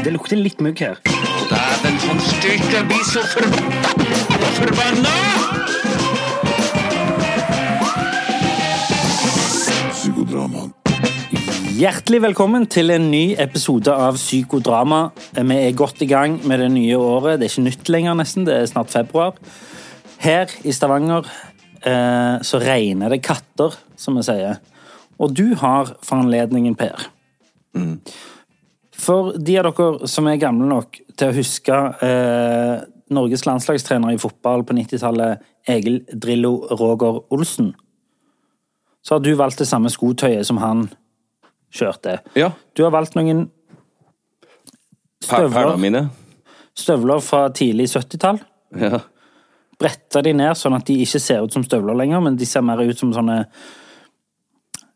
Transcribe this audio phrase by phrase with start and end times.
[0.00, 0.96] Det lukter litt mugg her.
[1.50, 3.82] Dæven, han styrte, blir så forbanna!
[4.56, 5.12] Forbanna!
[11.76, 15.02] Hjertelig velkommen til en ny episode av Psykodrama.
[15.36, 17.36] Vi er godt i gang med det nye året.
[17.40, 18.48] Det er ikke nytt lenger, nesten.
[18.48, 19.36] Det er snart februar.
[20.24, 21.28] Her i Stavanger
[21.84, 24.60] eh, så regner det katter, som vi sier.
[25.20, 27.08] Og du har for anledningen, Per.
[29.00, 32.82] For de av dere som er gamle nok til å huske eh,
[33.14, 37.72] Norges landslagstrener i fotball på 90-tallet, Egil Drillo Roger Olsen,
[39.02, 40.88] så har du valgt det samme skotøyet som han
[41.74, 42.18] kjørte.
[42.36, 42.52] Ja.
[42.76, 43.46] Du har valgt noen
[45.24, 46.10] støvler,
[46.76, 48.40] støvler fra tidlig 70-tall.
[48.80, 49.00] Ja.
[49.80, 52.64] Bretta de ned sånn at de ikke ser ut som støvler lenger, men de ser
[52.66, 53.42] mer ut som sånne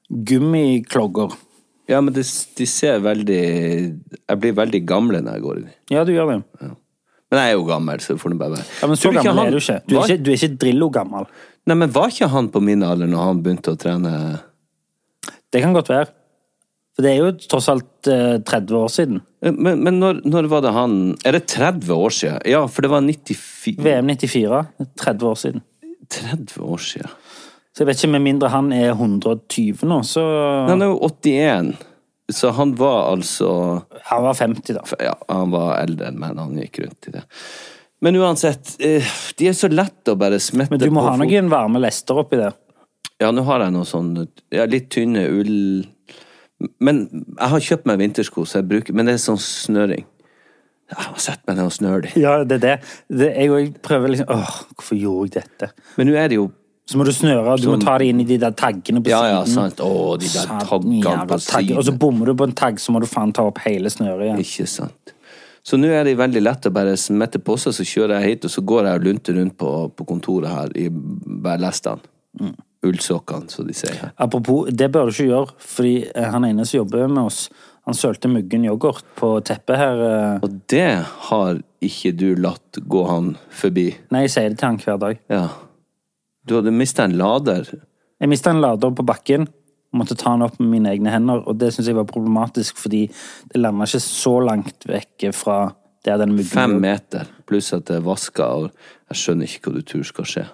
[0.08, 1.32] gummiklogger.
[1.88, 2.22] Ja, men de,
[2.58, 5.74] de ser veldig Jeg blir veldig gamle når jeg går i dem.
[5.92, 6.38] Ja, du gjør det.
[7.30, 8.66] Men jeg er jo gammel, så får det bare være.
[8.80, 9.78] Ja, men så gammel han- er du ikke.
[9.88, 11.26] Du er var- ikke, du er ikke Drillo-gammel.
[11.66, 14.12] Nei, men var ikke han på min alder når han begynte å trene
[15.52, 16.08] Det kan godt være.
[16.94, 19.20] For det er jo tross alt eh, 30 år siden.
[19.42, 20.92] Men, men når, når var det han
[21.26, 22.40] Er det 30 år siden?
[22.46, 24.60] Ja, for det var 94 VM 94.
[25.02, 25.62] 30 år siden.
[26.14, 27.10] 30 år siden.
[27.74, 30.22] Så jeg vet ikke, med mindre han er 120 nå, så
[30.68, 31.72] Han er jo 81,
[32.30, 33.48] så han var altså
[34.10, 34.84] Han var 50, da.
[35.02, 37.24] Ja, han var eldre enn meg da han gikk rundt i det.
[38.04, 41.16] Men uansett, eh, de er så lette å bare smette på Men du må ha
[41.18, 42.54] noen varme lester oppi der.
[43.22, 44.14] Ja, nå har jeg noe sånn
[44.52, 45.84] ja, litt tynne ull
[46.82, 50.06] Men jeg har kjøpt meg vintersko, så jeg bruker Men det er sånn snøring.
[50.92, 52.18] Jeg har sett meg ned og snøre dem.
[52.20, 52.74] Ja, det er det.
[53.08, 55.72] det jeg prøver liksom Åh, hvorfor gjorde jeg dette?
[55.98, 56.52] Men nå er det jo
[56.84, 59.22] Så må du snøre, du må ta det inn i de der taggene på Ja,
[59.30, 59.78] ja, sant.
[59.80, 61.78] Å, de der taggene på siden.
[61.80, 64.26] Og så bommer du på en tagg, så må du faen ta opp hele snøret
[64.26, 64.42] igjen.
[64.44, 65.14] Ikke sant.
[65.64, 68.44] Så nå er det veldig lett å bare smette på seg, så kjører jeg hit,
[68.44, 72.04] og så går jeg og lunter rundt på, på kontoret her i bærlestene.
[72.40, 72.52] Mm.
[72.84, 74.10] Ullsokkene, som de sier her.
[74.20, 77.46] Apropos, det bør du ikke gjøre, fordi eh, han ene som jobber med oss,
[77.88, 80.02] han sølte muggen yoghurt på teppet her.
[80.04, 80.44] eh.
[80.44, 80.84] Og det
[81.30, 83.86] har ikke du latt gå han forbi.
[84.12, 85.24] Nei, jeg sier det til han hver dag.
[85.32, 85.46] Ja.
[86.46, 87.68] Du hadde mista en lader.
[88.20, 89.46] Jeg mista en lader på bakken,
[89.92, 92.76] og måtte ta den opp med mine egne hender, og det syns jeg var problematisk,
[92.82, 93.06] fordi
[93.52, 95.58] det landa ikke så langt vekk fra
[96.04, 98.66] der den muggen Fem meter, pluss at det er vaska, og
[99.10, 100.44] jeg skjønner ikke hva du tror skal skje.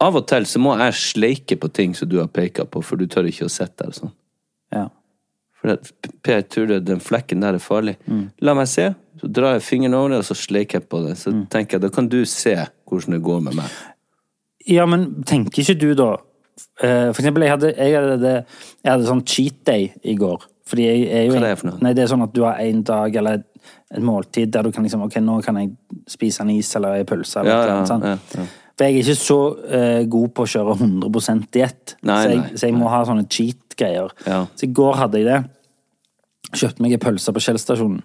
[0.00, 3.00] Av og til så må jeg sleike på ting som du har peka på, for
[3.00, 4.12] du tør ikke å sitte der sånn.
[4.70, 4.84] Ja.
[5.58, 5.90] For det,
[6.22, 7.96] Per, tror du den flekken der er farlig.
[8.06, 8.28] Mm.
[8.46, 11.16] La meg se, så drar jeg fingeren over det, og så sleiker jeg på det.
[11.18, 11.46] Så Mm.
[11.50, 12.54] tenker jeg, da kan du se
[12.86, 13.70] hvordan det går med meg.
[14.68, 16.12] Ja, men tenker ikke du da
[16.82, 18.32] eh, For eksempel, jeg hadde, jeg hadde,
[18.84, 20.46] jeg hadde sånn cheat day i går.
[20.68, 21.80] Fordi jeg jo Hva er det for noe?
[21.84, 23.46] Nei, det er sånn at du har en dag eller et,
[24.04, 25.72] måltid der du kan liksom Ok, nå kan jeg
[26.10, 28.34] spise en is eller en pølse eller Ja, noe annet.
[28.36, 28.48] ja, ja.
[28.78, 31.96] For jeg er ikke så uh, god på å kjøre 100 diett.
[31.98, 34.12] Så, jeg, så jeg må ha sånne cheat-greier.
[34.22, 35.40] Så i går hadde jeg det.
[36.52, 38.04] Kjøpte meg en pølse på Kjell stasjonen.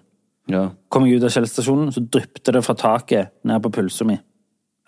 [0.50, 0.64] Ja.
[0.90, 4.18] Kom jeg ut av Kjell stasjonen, så dryppet det fra taket ned på pølsa mi.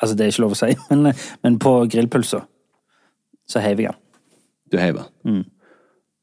[0.00, 1.12] Altså, det er ikke lov å si, men,
[1.44, 2.42] men på grillpølsa.
[3.46, 4.02] Så heiver jeg den.
[4.72, 5.36] Du heiver den.
[5.36, 5.44] Mm.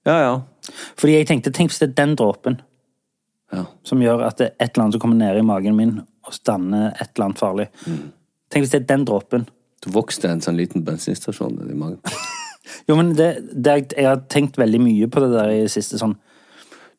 [0.03, 0.33] Ja, ja.
[0.99, 2.57] Fordi jeg tenkte, tenk hvis det er den dråpen
[3.53, 3.63] ja.
[3.87, 6.35] som gjør at det er et eller annet som kommer ned i magen min og
[6.35, 7.67] stanner et eller annet farlig.
[8.51, 9.47] Tenk hvis det er den dråpen.
[9.83, 11.99] Du vokste en sånn liten bensinstasjon i magen.
[12.87, 15.99] Jo, men det, det, jeg har tenkt veldig mye på det der i det siste,
[15.99, 16.15] sånn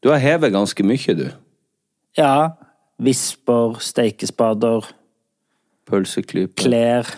[0.04, 1.24] Du har hevet ganske mye, du.
[2.20, 2.54] Ja,
[3.02, 4.84] visper, steikespader,
[5.86, 6.54] Pølseklype.
[6.62, 7.08] klær.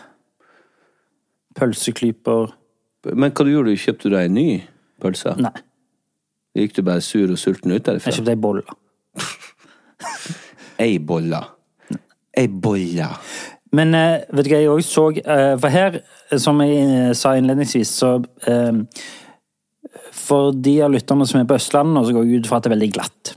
[1.56, 2.52] Pølseklyper
[3.14, 3.78] Men hva du gjorde du?
[3.78, 4.48] Kjøpte du deg en ny
[5.00, 5.32] pølse?
[5.40, 5.52] Nei,
[6.56, 8.10] Gikk du bare sur og sulten ut derifra?
[8.10, 8.64] jeg kjøpte ei bolle.
[10.86, 11.38] Ei bolle.
[12.36, 13.06] Ei bolle.
[13.76, 15.96] Men eh, vet du hva jeg òg så eh, For her,
[16.30, 18.10] eh, som jeg sa innledningsvis, så
[20.16, 22.70] For de av lytterne som er på Østlandet så går jeg ut fra at det
[22.70, 23.32] er veldig glatt.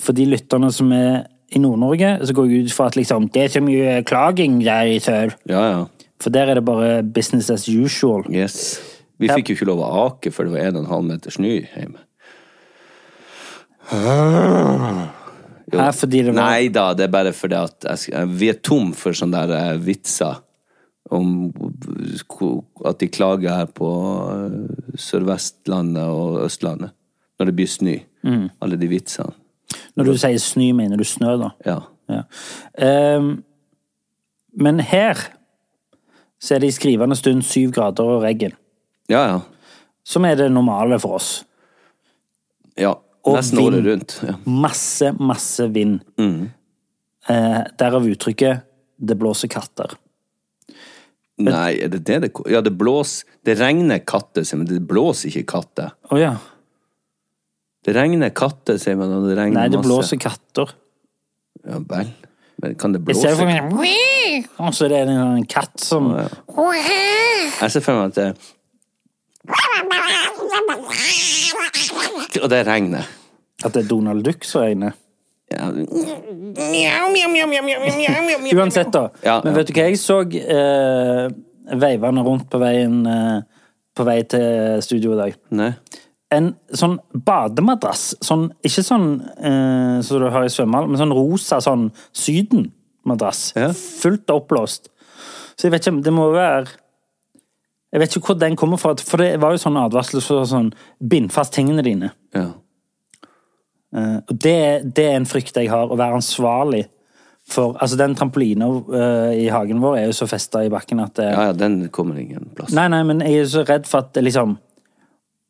[0.00, 3.42] For de lytterne som er i Nord-Norge, så går jeg ut fra at liksom, det
[3.42, 5.34] er så mye klaging der i sør.
[5.50, 5.80] Ja, ja.
[6.20, 8.24] For der er det bare business as usual.
[8.30, 8.78] Yes.
[9.18, 9.34] Vi Ja.
[9.36, 11.98] fikk jo ikke lov å ake før det var 1,5 meter snø hjemme.
[15.72, 15.78] Jo.
[15.78, 18.92] Her fordi det var Nei da, det er bare fordi at jeg, vi er tom
[18.96, 20.40] for sånne der eh, vitser
[21.10, 21.50] om
[22.86, 23.88] at de klager her på
[24.94, 26.92] Sørvestlandet Sør-Vestlandet og Østlandet
[27.40, 27.94] når det blir snø.
[28.26, 28.48] Mm.
[28.60, 29.32] Alle de vitsene.
[29.96, 31.50] Når du sier snø, mener du snø, da?
[31.66, 31.78] Ja.
[32.10, 32.22] Ja.
[33.16, 33.42] Um,
[34.58, 35.18] men her
[36.40, 38.56] så er det i skrivende stund syv grader og regn.
[39.10, 39.38] Ja, ja.
[40.06, 41.44] Som er det normale for oss.
[42.78, 42.94] ja.
[43.26, 44.14] Nesten året rundt.
[44.24, 44.34] Ja.
[44.48, 46.00] Masse, masse vind.
[47.28, 48.62] Eh, derav uttrykket
[48.96, 49.96] 'det blåser katter'.
[51.38, 54.66] Nei, er det det det Ja, det blåser Det regner katter, men.
[54.66, 55.90] Det blåser ikke katter.
[56.10, 56.36] Oh, ja.
[57.86, 59.62] Det regner katter, sier man, og det regner masse.
[59.62, 59.88] Nei, det masse.
[59.88, 60.74] blåser katter.
[61.64, 62.10] Ja vel.
[62.60, 63.24] Men kan det blåse?
[63.24, 63.60] Jeg ser for meg
[64.60, 68.34] Og så er det en, en katt som Jeg ser for meg at det
[72.40, 73.08] Og det regner.
[73.64, 74.92] At det er Donald Duck som regner?
[75.50, 75.66] Ja.
[78.54, 79.08] Uansett, da.
[79.24, 79.56] Ja, Men ja.
[79.58, 81.24] vet du hva jeg så eh,
[81.80, 83.40] veivende rundt på veien eh,
[83.96, 85.40] På vei til studio i dag?
[85.58, 85.72] Nei.
[86.30, 88.12] En sånn bademadrass.
[88.22, 93.48] Sånn, ikke sånn eh, som du har i svømmehall, men sånn rosa sånn Syden-madrass.
[93.58, 93.72] Ja.
[93.74, 94.92] Fullt oppblåst.
[95.56, 96.70] Så jeg vet ikke Det må være
[97.92, 100.70] Jeg vet ikke hvor den kommer fra, for det var jo sånn advarsel for sånn
[101.02, 102.12] Bind fast tingene dine.
[102.36, 102.46] Ja.
[103.96, 104.56] Eh, og det,
[104.94, 106.86] det er en frykt jeg har, å være ansvarlig
[107.50, 111.16] for Altså, den trampolina eh, i hagen vår er jo så festa i bakken at
[111.18, 112.74] det, ja, ja, den kommer ingen plass.
[112.76, 114.58] Nei, nei, men jeg er jo så redd for at det liksom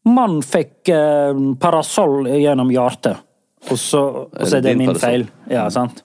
[0.09, 3.21] Mann fikk eh, parasoll gjennom hjertet,
[3.69, 5.27] og så, og så er det min feil.
[5.51, 6.01] Ja, sant?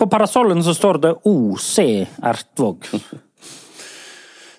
[0.00, 1.74] På parasollen så står det OC
[2.22, 2.88] Ertvåg.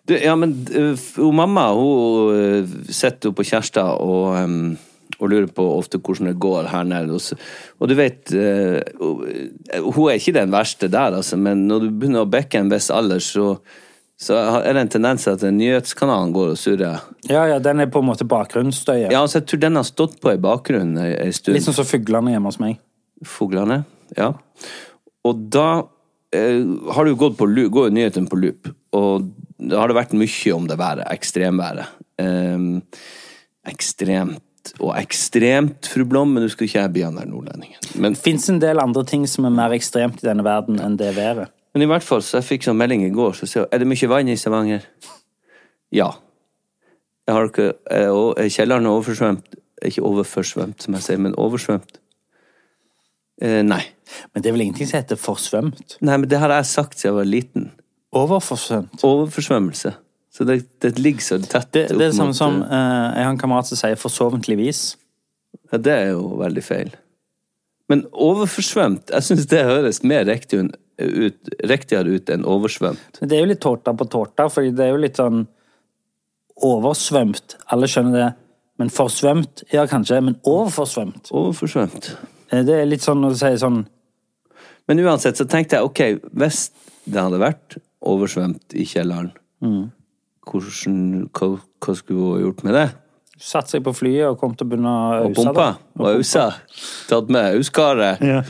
[0.09, 4.73] Du, ja, men uh, hun mamma hun uh, sitter jo på Kjærstad og, um,
[5.19, 7.15] og lurer på ofte hvordan det går her nede.
[7.15, 7.43] Og,
[7.77, 8.81] og du vet uh,
[9.85, 12.89] Hun er ikke den verste der, altså, men når du begynner å bekke en viss
[12.91, 13.53] alder, så,
[14.21, 17.05] så er det en tendens til at nyhetskanalen går og surrer.
[17.25, 19.09] Ja, ja, den er på en måte bakgrunnsstøyen.
[19.09, 21.57] Ja, altså, jeg tror den har stått på i bakgrunnen ei stund.
[21.57, 22.77] Litt sånn som fuglene hjemme hos meg.
[23.25, 23.79] Fuglene,
[24.13, 24.29] ja.
[25.25, 25.67] Og da
[26.37, 29.97] eh, har det jo gått på loop, går nyheten på loop, og da har det
[29.97, 31.97] vært mye om det været, ekstremværet.
[32.21, 32.69] Eh,
[33.73, 34.45] ekstremt
[34.77, 37.81] og ekstremt, fru Blom, men du skal ikke jeg bli han der nordlendingen.
[37.97, 41.15] Men, fins en del andre ting som er mer ekstremt i denne verden enn det
[41.17, 41.49] været.
[41.73, 43.79] Men i hvert fall, så jeg fikk sånn melding i går, så sier hun, er
[43.81, 44.85] det mye vann i Stavanger?
[45.95, 46.09] Ja.
[47.27, 49.57] Jeg har ikke, er kjelleren er oversvømt,
[49.87, 51.99] ikke overforsvømt, som jeg sier, men oversvømt.
[53.41, 53.81] Eh, nei.
[54.33, 55.97] Men det er vel ingenting som heter forsvømt?
[56.03, 57.69] Nei, men det har jeg sagt siden jeg var liten.
[58.11, 59.03] Overforsvømt?
[59.07, 59.93] Overforsvømmelse.
[60.31, 63.25] Så det, det ligger så tett Det, det er det samme som eh, eh, Jeg
[63.25, 64.95] har en kamerat som sier 'forsoventligvis'.
[65.71, 66.91] Ja, det er jo veldig feil.
[67.89, 70.75] Men overforsvømt, jeg syns det høres mer riktig un-
[71.07, 73.19] ut, riktigere ut enn oversvømt.
[73.21, 75.45] Men det er jo litt tårta på tårta, for det er jo litt sånn
[76.61, 77.55] oversvømt.
[77.73, 78.29] Alle skjønner det.
[78.81, 79.63] Men forsvømt?
[79.73, 80.21] Ja, kanskje.
[80.25, 81.29] Men overforsvømt?
[81.31, 82.11] Overforsvømt.
[82.51, 83.85] Eh, Det er litt sånn når du sier sånn
[84.87, 85.99] Men uansett så tenkte jeg ok,
[86.35, 86.71] hvis
[87.05, 89.31] det hadde vært oversvømt i kjelleren,
[89.61, 89.91] Mm.
[90.45, 92.91] hvordan, hva, hva skulle hun gjort med det?
[93.39, 95.77] Satt seg på flyet og kom til å begynne å Og pumpa?
[95.99, 96.55] Og ausa?
[97.07, 98.19] Tatt med auskaret?
[98.21, 98.41] Ja.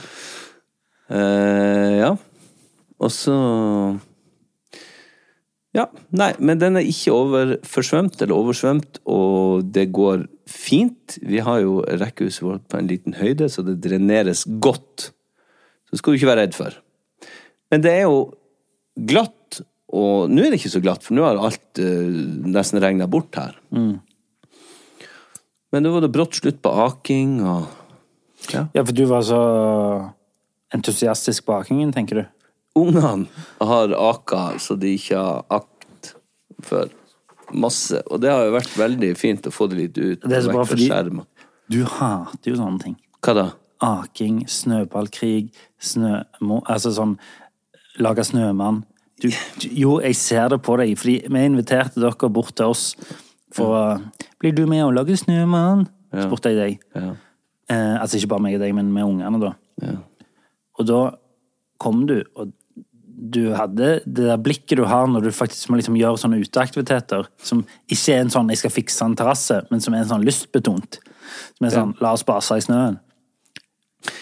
[1.11, 2.11] Uh, ja.
[3.01, 3.35] Og så
[5.71, 11.15] Ja, nei, men den er ikke overforsvømt eller oversvømt, og det går fint.
[11.23, 15.07] Vi har jo rekkehuset vårt på en liten høyde, så det dreneres godt.
[15.87, 16.75] Så det skal du ikke være redd for.
[17.71, 18.17] Men det er jo
[18.99, 19.61] glatt,
[19.95, 22.19] og nå er det ikke så glatt, for nå har alt eh,
[22.51, 23.55] nesten regna bort her.
[25.71, 27.69] Men nå var det brått slutt på aking og
[28.51, 28.65] Ja.
[28.75, 29.39] ja, for du var så
[30.75, 32.23] entusiastisk på akingen, tenker du?
[32.79, 33.27] Ungene
[33.59, 36.13] har aka så de ikke har akt
[36.63, 36.91] før.
[37.51, 37.99] Masse.
[38.07, 40.21] Og det har jo vært veldig fint å få det litt ut.
[40.23, 41.25] Det er så bra, fordi- skjermen.
[41.71, 42.95] Du hater jo sånne ting.
[43.23, 43.45] Hva da?
[43.81, 46.61] Aking, snøballkrig, snømo...
[46.69, 47.17] Altså sånn
[47.99, 48.83] Lage snømann.
[49.21, 49.27] Du,
[49.59, 52.95] du, jo, jeg ser det på deg, fordi vi inviterte dere bort til oss
[53.53, 53.81] for å
[54.41, 55.83] Blir du med og lage snømann?
[56.11, 56.85] spurte jeg deg.
[56.95, 57.11] Ja.
[57.71, 59.51] Eh, altså ikke bare meg og deg, men med ungene, da.
[59.83, 59.97] Ja.
[60.79, 61.01] Og da
[61.79, 62.51] kom du, og
[63.21, 67.27] du hadde det der blikket du har når du faktisk må liksom gjøre sånne uteaktiviteter,
[67.43, 70.25] som ikke er en sånn 'jeg skal fikse en terrasse', men som er en sånn
[70.25, 70.99] lystbetont.
[71.57, 72.99] Som er sånn 'la oss base i snøen'.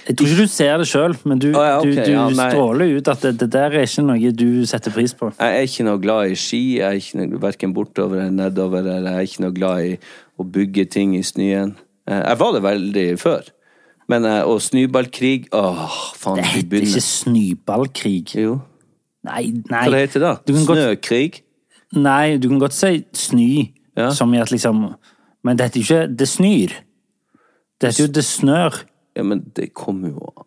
[0.10, 1.91] Jeg tror ikke du ser det sjøl, men du, Å, ja, okay.
[1.96, 5.13] du, du ja, stråler ut at det, det der er ikke noe du setter pris
[5.13, 5.32] på.
[5.39, 8.79] Jeg er ikke noe glad i ski, jeg er ikke noe, verken bortover eller nedover,
[8.79, 9.94] eller jeg er ikke noe glad i
[10.39, 11.75] å bygge ting i snøen.
[12.10, 13.48] Eh, Jeg var det veldig før.
[14.10, 15.88] Men, eh, og snøballkrig, åh,
[16.18, 18.36] faen, Det vi heter ikke snøballkrig.
[18.36, 18.62] Jo.
[19.23, 19.83] Nei, nei.
[19.83, 20.33] Hva det heter da?
[20.47, 21.31] Snøkrig?
[21.31, 21.43] godt-
[21.99, 24.09] Nei, du kan godt si snø, Ja.
[24.11, 24.95] som i at liksom
[25.43, 26.73] Men det heter jo ikke 'det snør'.
[27.81, 28.83] Det heter jo 'det snør'.
[29.15, 30.45] Ja, men det kommer jo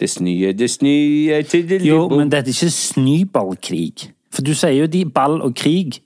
[0.00, 4.12] Det snør, det snør til det Jo, men det heter ikke snøballkrig.
[4.30, 6.00] For du sier jo de ball og krig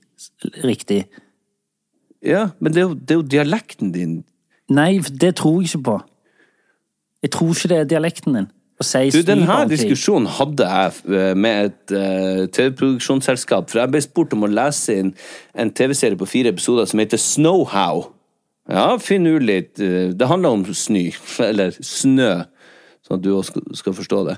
[0.64, 1.04] riktig.
[2.24, 4.24] Ja, men det er, jo, det er jo dialekten din.
[4.68, 6.00] Nei, det tror jeg ikke på.
[7.22, 8.48] Jeg tror ikke det er dialekten din.
[8.76, 14.44] Du, denne diskusjonen hadde jeg eh, med et uh, TV-produksjonsselskap, for jeg ble spurt om
[14.44, 15.14] å lese inn
[15.56, 18.10] en TV-serie på fire episoder som heter Snowhow.
[18.68, 19.80] Ja, finn ut litt.
[19.80, 21.06] eh, Det handler om snø,
[21.48, 22.32] eller snø,
[23.06, 24.36] sånn at du også skal, forstå det.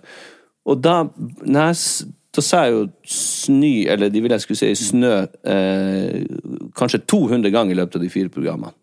[0.68, 1.00] Og da,
[1.42, 5.14] jeg, da sa jeg jo snø, eller de ville jeg skulle si snø,
[5.49, 6.28] eh,
[6.78, 8.76] kanskje 200 ganger i løpet av de fire programmene.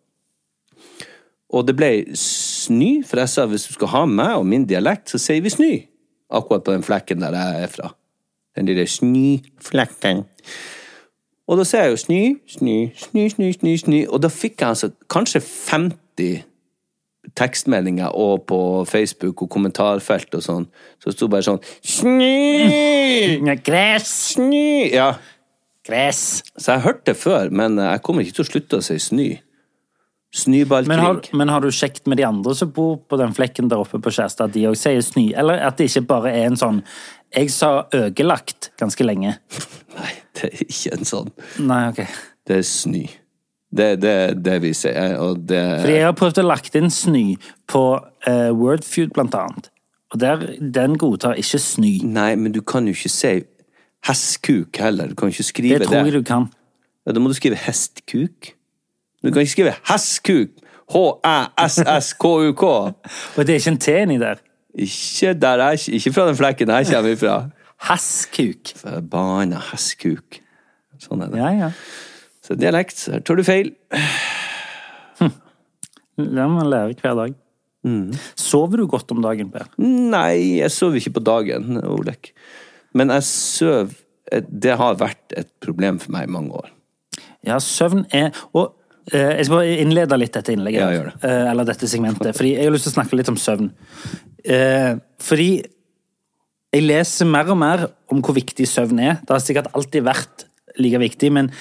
[1.56, 1.90] Og det ble
[2.66, 5.54] snø, for jeg sa hvis du skal ha meg og min dialekt, så sier vi
[5.54, 5.72] snø.
[6.36, 7.92] Akkurat på den flekken der jeg er fra.
[8.56, 10.26] Den lille snøflekken.
[11.46, 14.02] Og da sier jeg jo snø, snø, snø, snø, snø, snø.
[14.10, 16.44] Og da fikk jeg altså kanskje 50
[17.38, 20.68] tekstmeldinger og på Facebook og kommentarfelt og sånn.
[21.02, 22.22] Så sto bare sånn Snø!
[23.46, 24.12] Ja, Gress!
[24.36, 24.90] Snø!
[24.94, 25.10] Ja.
[25.86, 26.44] Gress!
[26.58, 29.30] Så jeg hørte det før, men jeg kommer ikke til å slutte å si snø.
[30.36, 31.34] Men Snøballkrig.
[31.34, 34.12] men har du sjekket med de andre som bor på den flekken der oppe på
[34.12, 35.30] Kjærstad, at de òg sier snø?
[35.32, 36.82] Eller at det ikke bare er en sånn
[37.36, 39.38] Jeg sa øgelagt ganske lenge.
[39.98, 41.32] Nei, det er ikke en sånn.
[41.64, 42.02] Nei, ok.
[42.48, 43.06] Det er snø.
[43.76, 46.92] Det er det, det vi sier, og det Fordi jeg har prøvd å lagt inn
[46.94, 47.24] snø
[47.72, 49.72] på uh, Wordfeud, blant annet.
[50.14, 51.96] Og der, den godtar ikke snø.
[52.08, 53.34] Nei, men du kan jo ikke si
[54.08, 55.12] hestkuk heller.
[55.12, 55.92] Du kan ikke skrive Det det.
[55.92, 56.48] tror jeg du kan.
[57.06, 58.55] Ja, da må du skrive hestkuk.
[59.26, 60.52] Du kan ikke skrive hesskuk.
[60.94, 62.64] H-æ-s-s-k-u-k.
[63.36, 64.42] Og det er ikke en T inni der.
[64.76, 67.38] Ikke der jeg Ikke fra den flekken jeg kommer ifra.
[67.90, 68.76] Hasskuk.
[68.78, 70.38] Forbanna hesskuk.
[71.02, 71.42] Sånn er det.
[71.42, 71.72] Ja, ja.
[72.46, 73.74] Så dialekt, her tar du feil.
[76.16, 77.34] Det må man lære hver dag.
[77.86, 78.14] Mm.
[78.38, 79.68] Sover du godt om dagen, Per?
[79.82, 82.32] Nei, jeg sover ikke på dagen, Olek.
[82.94, 84.02] Men jeg sover
[84.50, 86.72] Det har vært et problem for meg i mange år.
[87.46, 88.74] Ja, søvn er Og
[89.12, 90.82] jeg skal bare innlede litt dette innlegget.
[90.82, 91.16] Ja, gjør det.
[91.30, 92.34] Eh, eller dette segmentet.
[92.38, 93.70] Fordi jeg har lyst til å snakke litt om søvn.
[94.42, 95.50] Eh, fordi
[96.76, 99.20] jeg leser mer og mer om hvor viktig søvn er.
[99.22, 100.48] Det har sikkert alltid vært
[100.82, 101.52] like viktig, men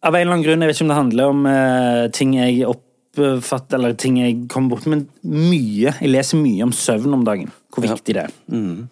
[0.00, 2.64] av en eller annen grunn, jeg vet ikke om det handler om eh, ting jeg
[2.66, 5.92] oppfatter, eller ting jeg kommer bort men mye.
[5.92, 7.52] Jeg leser mye om søvn om dagen.
[7.70, 8.32] Hvor viktig det er.
[8.50, 8.88] Mm.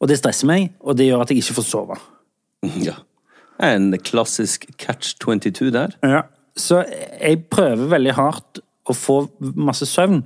[0.00, 2.00] Og det stresser meg, og det gjør at jeg ikke får sove.
[2.82, 2.98] Ja.
[3.62, 5.94] En klassisk catch 22 der.
[6.02, 6.24] Ja.
[6.58, 9.22] Så jeg prøver veldig hardt å få
[9.54, 10.22] masse søvn,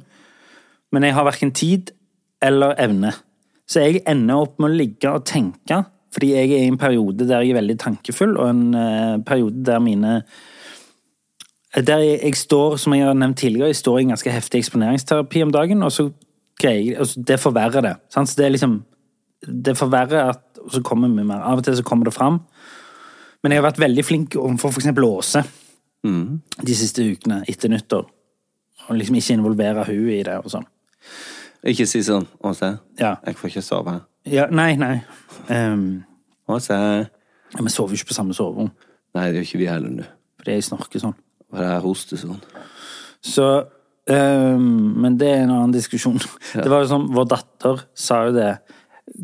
[0.94, 1.92] men jeg har verken tid
[2.44, 3.12] eller evne.
[3.68, 5.82] Så jeg ender opp med å ligge og tenke,
[6.14, 9.64] fordi jeg er i en periode der jeg er veldig tankefull, og en eh, periode
[9.66, 10.22] der mine
[11.74, 14.60] Der jeg, jeg står, som jeg har nevnt tidligere, jeg står i en ganske heftig
[14.62, 16.10] eksponeringsterapi om dagen, og så
[16.60, 17.94] greier altså Det forverrer det.
[18.14, 18.28] Sant?
[18.28, 18.84] Så det er liksom
[19.42, 21.42] Det forverrer at Og så kommer mye mer.
[21.42, 22.38] Av og til så kommer det fram.
[23.42, 25.04] Men jeg har vært veldig flink overfor for eksempel
[26.04, 28.04] De siste ukene etter nyttår.
[28.88, 30.66] Og liksom ikke involvere hun i det og sånn.
[31.64, 33.14] Ikke si sånn Åse, Ja.
[33.24, 34.00] jeg får ikke sove.
[34.26, 35.02] ja nei, nei.
[35.48, 36.04] Um,
[36.48, 37.08] Åse
[37.54, 38.70] vi sover jo ikke på samme soverom,
[39.14, 40.04] Nei, det gjør ikke vi heller nå.
[40.38, 41.14] fordi jeg snorker sånn.
[41.52, 42.40] Og det er sånn.
[43.22, 43.44] Så
[44.10, 46.18] um, Men det er en annen diskusjon.
[46.52, 48.58] Det var jo sånn, Vår datter sa jo det.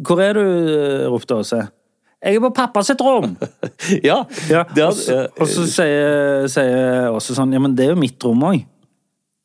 [0.01, 1.69] 'Hvor er du?' ropte Åse.
[2.23, 3.37] 'Jeg er på pappa sitt rom'.
[4.05, 8.43] ja, Ja, og, så, sier, sier også sånn 'Ja, men det er jo mitt rom
[8.45, 8.65] òg'.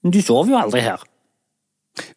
[0.04, 1.00] Men du sover jo aldri her.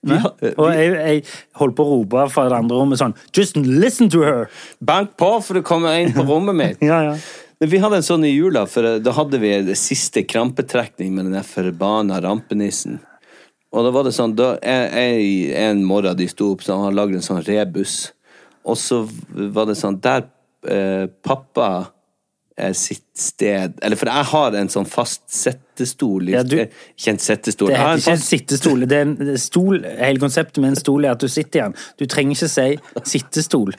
[0.02, 1.22] vi, har- eh, Og jeg, jeg
[1.54, 4.48] holdt på å rope fra det andre rommet sånn 'Just listen to her'.
[4.82, 6.78] Bank på for å komme inn på rommet mitt.
[6.90, 7.16] Ja, ja.
[7.60, 11.26] Vi hadde en sånn i jula, for eh, da hadde vi det siste krampetrekning med
[11.32, 13.00] den forbanna rampenissen.
[13.72, 17.14] Og da var det sånn, da jeg, En morgen de sto opp, så han lagde
[17.18, 18.12] en sånn rebus.
[18.64, 19.02] Og så
[19.52, 20.28] var det sånn Der eh,
[21.22, 21.92] pappa
[22.58, 26.26] er sitt sted Eller for jeg har en sånn fast settestol.
[26.32, 27.68] Ja, du- Ikke en settestol.
[27.70, 28.80] Det heter ikke en sittestol.
[28.90, 31.74] Det er en stol, hele konseptet med en stol er at du sitter i den.
[31.98, 32.78] Du trenger ikke si
[33.18, 33.70] sittestol.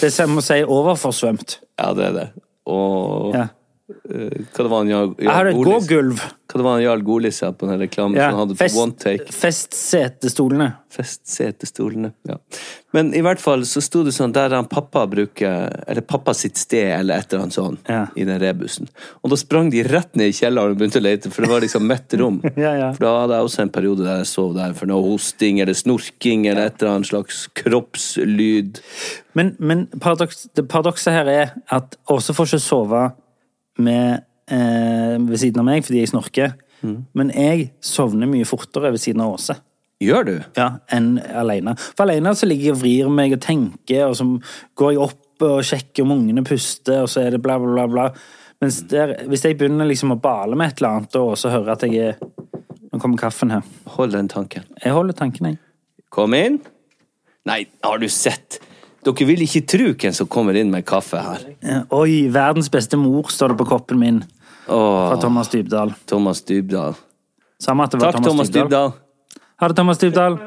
[0.00, 1.58] Det er som å si overforsvømt.
[1.78, 2.26] Ja, det er det.
[2.66, 3.48] Og Ja.
[3.90, 6.22] Eh, hva det var han Jarl Jeg har et Golis- gågulv.
[6.48, 8.30] Hva det var han Jarl Golis sa på den reklamen Ja.
[8.30, 9.32] som han hadde Fest, One Take?
[9.32, 10.74] Festsetestolene.
[10.94, 12.36] Festsetestolene, Ja.
[12.92, 16.56] Men i hvert fall så sto det sånn der han pappa bruker Eller pappa sitt
[16.56, 18.06] sted, eller et eller annet sånn, Ja.
[18.14, 18.88] i den rebusen.
[19.24, 21.60] Og da sprang de rett ned i kjelleren og begynte å lete, for det var
[21.60, 22.40] liksom mitt rom.
[22.56, 22.92] Ja, ja.
[22.92, 25.74] For da hadde jeg også en periode der jeg sov der for noe hosting eller
[25.74, 28.80] snorking eller et eller annet slags kroppslyd.
[29.34, 33.12] Men, men paradoks, det paradokset her er at også får ikke sove
[33.78, 36.54] med, eh, ved siden av meg fordi jeg snorker.
[36.84, 36.98] Mm.
[37.16, 39.56] Men jeg sovner mye fortere ved siden av Åse.
[40.04, 40.34] Gjør du?
[40.58, 41.76] Ja, enn alene.
[41.78, 44.26] For alene så ligger jeg og vrir meg og tenker, og så
[44.76, 47.86] går jeg opp og sjekker om ungene puster, og så er det bla, bla, bla.
[47.86, 48.08] bla.
[48.62, 51.74] Mens der, hvis jeg begynner liksom å bale med et eller annet, og så hører
[51.74, 52.32] at jeg er
[52.94, 53.64] Nå kommer kaffen her.
[53.96, 54.62] Hold den tanken.
[54.78, 55.56] Jeg holder tanken, jeg.
[56.14, 56.60] Kom inn.
[57.50, 58.60] Nei, har du sett?
[59.04, 61.42] Dere vil ikke tro hvem som kommer inn med kaffe her.
[61.92, 64.22] Oi, verdens beste mor, står det på koppen min.
[64.64, 65.92] Fra Åh, Thomas Dybdahl.
[66.08, 66.94] Thomas Dybdahl.
[67.60, 68.92] Samme at det var Takk, Thomas, Thomas Dybdahl.
[69.60, 70.38] Ha det, Thomas Dybdahl.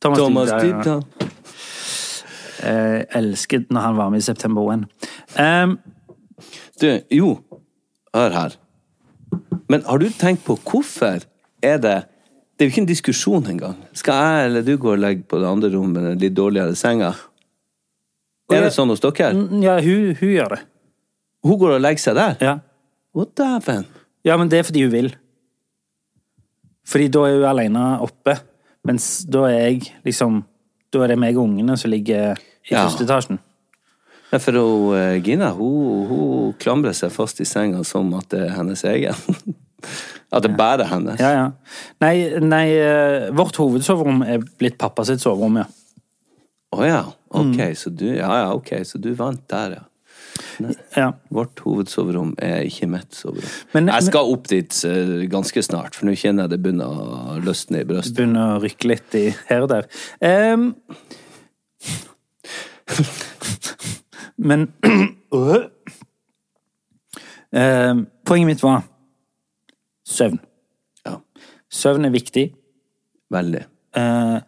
[0.00, 0.60] Thomas, Thomas Dybdahl.
[0.60, 0.68] ja.
[0.68, 1.04] Dybdahl.
[2.60, 4.84] Eh, elsket når han var med i September One.
[5.40, 5.78] Um,
[6.80, 7.38] Du, jo,
[8.14, 8.54] hør her.
[9.68, 11.24] Men har du tenkt på hvorfor
[11.62, 11.98] er det
[12.58, 13.76] Det er jo ikke en diskusjon engang.
[13.96, 17.14] Skal jeg eller du gå og legge på det andre rommet, den litt dårligere senga?
[18.56, 19.30] Er det sånn hos dere?
[19.62, 20.60] ja, hun, hun gjør det.
[21.46, 22.36] Hun går og legger seg der?
[22.44, 22.54] Ja.
[23.16, 23.86] Å, dæven.
[24.26, 25.10] ja, men det er fordi hun vil.
[26.90, 28.34] Fordi da er hun alene oppe,
[28.86, 30.40] mens da er jeg liksom
[30.90, 32.32] Da er det meg og ungene som ligger
[32.66, 32.82] i Ja.
[32.88, 33.38] første etasjen.
[34.32, 38.40] Ja, for hun, eh, Gina hun, hun klamrer seg fast i senga som at det
[38.48, 39.14] er hennes egen.
[40.32, 41.18] At det er hennes.
[41.18, 41.46] Ja, ja.
[42.00, 45.64] Nei, nei eh, vårt hovedsoverom er blitt pappa sitt soverom, ja.
[46.74, 47.00] Å ja.
[47.30, 47.74] Ok, Mm.
[47.76, 49.84] så du Ja, ja, ok, så du vant der, ja.
[50.96, 51.12] ja.
[51.30, 53.48] Vårt hovedsoverom er ikke mitt soverom.
[53.74, 57.38] Men- jeg skal opp dit eh, ganske snart, for nå kjenner jeg det begynner å
[57.44, 58.16] løsne i brystet.
[58.16, 59.86] Begynner å rykke litt i her og der.
[60.20, 60.74] Um,
[64.38, 64.68] men
[67.52, 68.84] Em, Poenget mitt var
[70.06, 70.38] søvn.
[71.06, 71.16] Ja,
[71.70, 72.52] Søvn er viktig.
[73.32, 73.64] veldig.
[73.94, 74.40] Eh,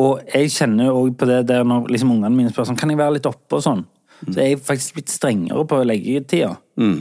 [0.00, 2.98] og jeg kjenner òg på det der når liksom ungene mine spør sånn, kan jeg
[2.98, 3.84] være litt oppe og sånn.
[4.24, 6.54] Så er jeg faktisk blitt strengere på leggetida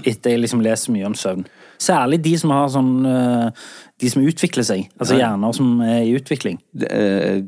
[0.05, 1.45] etter jeg liksom leser mye om søvn.
[1.81, 3.63] Særlig de som har sånn eh,
[3.99, 4.83] De som utvikler seg.
[4.99, 6.59] Altså hjerner som er i utvikling.
[6.71, 7.41] Det, eh,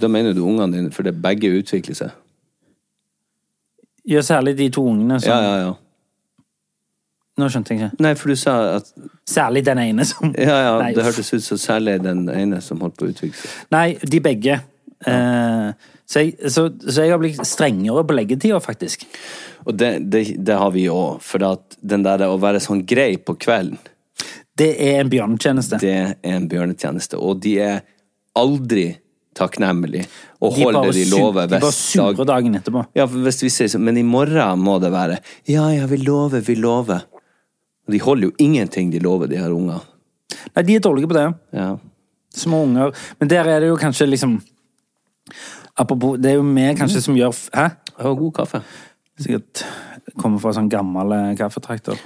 [0.00, 2.16] da mener du ungene dine, for det begge utvikler seg.
[4.08, 5.72] Ja, særlig de to ungene som Ja, ja, ja.
[7.40, 8.02] Nå skjønte jeg ikke.
[8.04, 8.88] Nei, for du sa at
[9.28, 12.80] Særlig den ene som Ja, ja, Nei, det hørtes ut som særlig den ene som
[12.82, 13.54] holdt på å utvikle seg.
[13.72, 14.58] Nei, de begge.
[15.06, 15.70] Eh,
[16.04, 19.06] så, jeg, så, så jeg har blitt strengere på leggetida, faktisk.
[19.64, 21.44] Og det, det, det har vi òg, for
[21.80, 23.78] den der å være sånn grei på kvelden
[24.56, 25.78] Det er en bjørnetjeneste.
[25.80, 27.80] det er en bjørnetjeneste, og de er
[28.38, 28.92] aldri
[29.36, 30.08] takknemlige
[30.40, 32.82] og de holder de lover De bare surer dagen etterpå.
[32.96, 36.42] Ja, hvis vi sier sånn, men i morgen må det være Ja, ja, vi lover,
[36.44, 37.04] vi lover.
[37.86, 39.82] Og de holder jo ingenting de lover, de her ungene.
[40.54, 41.26] Nei, de er dårlige på det.
[41.56, 41.74] Ja.
[42.36, 42.94] Små unger.
[43.20, 44.38] Men der er det jo kanskje liksom
[45.76, 47.68] Apropos, det er jo vi kanskje som gjør Hæ?
[47.90, 48.62] Jeg har god kaffe.
[49.20, 49.64] Sikkert
[50.18, 51.98] kommer fra sånn gammel eh, kaffetrakter.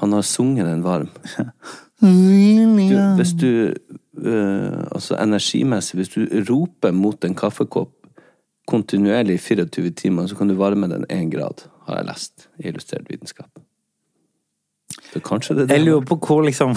[0.00, 1.12] Han har sunget den varm.
[1.98, 3.74] Du, hvis du
[4.22, 7.90] øh, Altså energimessig, hvis du roper mot en kaffekopp
[8.68, 12.68] kontinuerlig i 24 timer, så kan du varme den én grad, har jeg lest i
[12.68, 13.48] Illustrert vitenskap.
[15.12, 16.76] Så kanskje det er det Jeg lurer på hvor liksom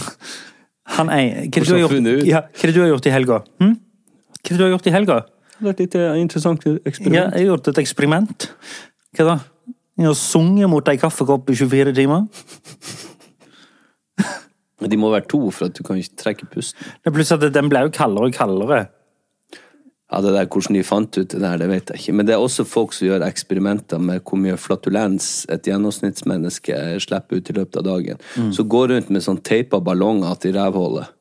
[0.97, 3.05] Han er Hva er det du har gjort, ja, hva er det du har gjort
[3.05, 3.39] i helga?
[3.61, 3.75] Hm?
[4.41, 5.19] Hva er det du har gjort i helga?
[5.61, 7.13] Det vært et litt interessant eksperiment.
[7.13, 8.45] Ja, jeg har gjort et eksperiment.
[9.13, 9.35] Hva da?
[9.99, 12.23] Jeg har sunget mot ei kaffekopp i 24 timer.
[14.81, 16.81] Men de må være to, for at du kan ikke trekke pusten.
[16.81, 18.79] Det er Plutselig at den ble jo kaldere og kaldere.
[20.11, 22.15] Ja, det der, Hvordan de fant ut det der, det vet jeg ikke.
[22.17, 27.37] Men det er også folk som gjør eksperimenter med hvor mye flatulens et gjennomsnittsmenneske slipper
[27.37, 28.25] ut i løpet av dagen.
[28.57, 31.13] Så går rundt med sånn teipa ballonger til rævhullet.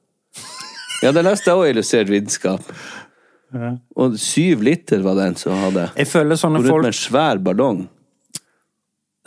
[1.04, 2.72] Ja, det leste jeg òg i Illustrert vitenskap.
[3.96, 5.88] Og syv liter var den som hadde.
[5.98, 7.88] Jeg føler sånne folk, med en svær ballong.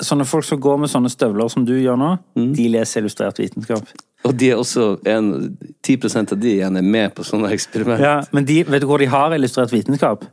[0.03, 2.53] sånne folk som går med sånne støvler som du gjør nå, Mm.
[2.55, 3.85] de leser illustrert vitenskap.
[4.25, 8.03] Og de er også en, 10% av de igjen er med på sånne eksperimenter.
[8.03, 10.25] Ja, men de, vet du hvor de har illustrert vitenskap?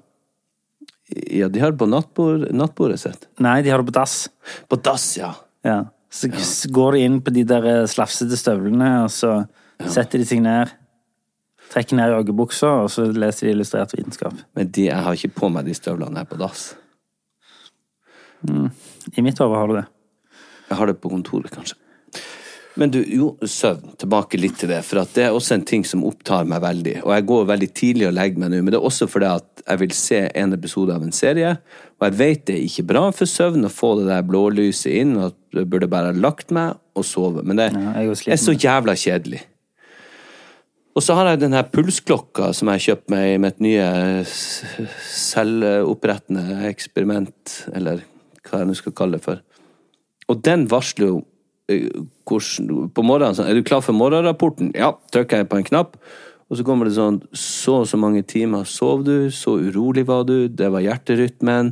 [1.31, 3.27] Ja, de har det på nattbord, nattbordet sitt.
[3.43, 4.29] Nei, de har det på dass.
[4.71, 5.35] På dass, ja.
[5.67, 5.85] Ja.
[6.11, 6.43] Så ja.
[6.73, 9.47] går de inn på de der slafsete støvlene, og så
[9.91, 10.71] setter de seg ned.
[11.71, 14.35] Trekker ned joggebuksa, og så leser de illustrert vitenskap.
[14.59, 16.73] Men de, jeg har ikke på meg de støvlene her på dass.
[19.17, 19.87] I mitt hode har du det.
[20.71, 21.77] Jeg har det på kontoret, kanskje.
[22.79, 23.97] Men du, jo, søvn.
[24.01, 24.79] Tilbake litt til det.
[24.87, 26.95] For det er også en ting som opptar meg veldig.
[27.03, 29.65] Og jeg går veldig tidlig og legger meg nå, men det er også fordi at
[29.67, 31.57] jeg vil se en episode av en serie.
[31.99, 35.17] Og jeg vet det er ikke bra for søvn å få det der blålyset inn,
[35.19, 37.45] og at jeg burde bare ha lagt meg og sove.
[37.45, 39.43] Men det Ja, er er så jævla kjedelig.
[40.99, 43.87] Og så har jeg den her pulsklokka som jeg kjøpte kjøpt meg i mitt nye
[45.07, 48.03] selvopprettende eksperiment, eller
[48.47, 49.39] hva jeg nå skal kalle det for.
[50.31, 51.21] Og den varsler jo
[52.27, 54.73] hvordan På morgenen sånn Er du klar for morgenrapporten?
[54.75, 55.93] Ja, trykker jeg på en knapp.
[56.51, 60.25] Og så kommer det sånn Så og så mange timer sov du, så urolig var
[60.27, 61.71] du, det var hjerterytmen.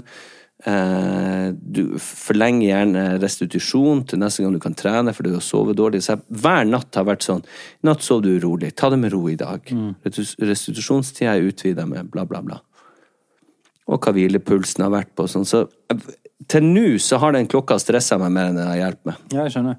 [0.66, 5.78] Eh, du forlenger gjerne restitusjon til neste gang du kan trene, for du har sovet
[5.78, 6.00] dårlig.
[6.02, 8.72] Så hver natt har vært sånn I natt sov du urolig.
[8.74, 9.62] Ta det med ro i dag.
[9.70, 9.92] Mm.
[10.02, 12.58] Restitusjonstida er utvida med bla, bla, bla.
[13.88, 15.28] Og hva hvilepulsen har vært på.
[15.30, 15.46] Sånn.
[15.48, 15.62] Så
[16.48, 19.22] til nå så har den klokka stressa meg mer enn den har hjulpet meg.
[19.32, 19.78] Ja, jeg skjønner.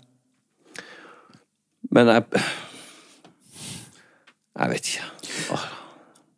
[1.92, 2.24] Men jeg
[4.60, 5.12] Jeg vet ikke.
[5.56, 5.68] Åh,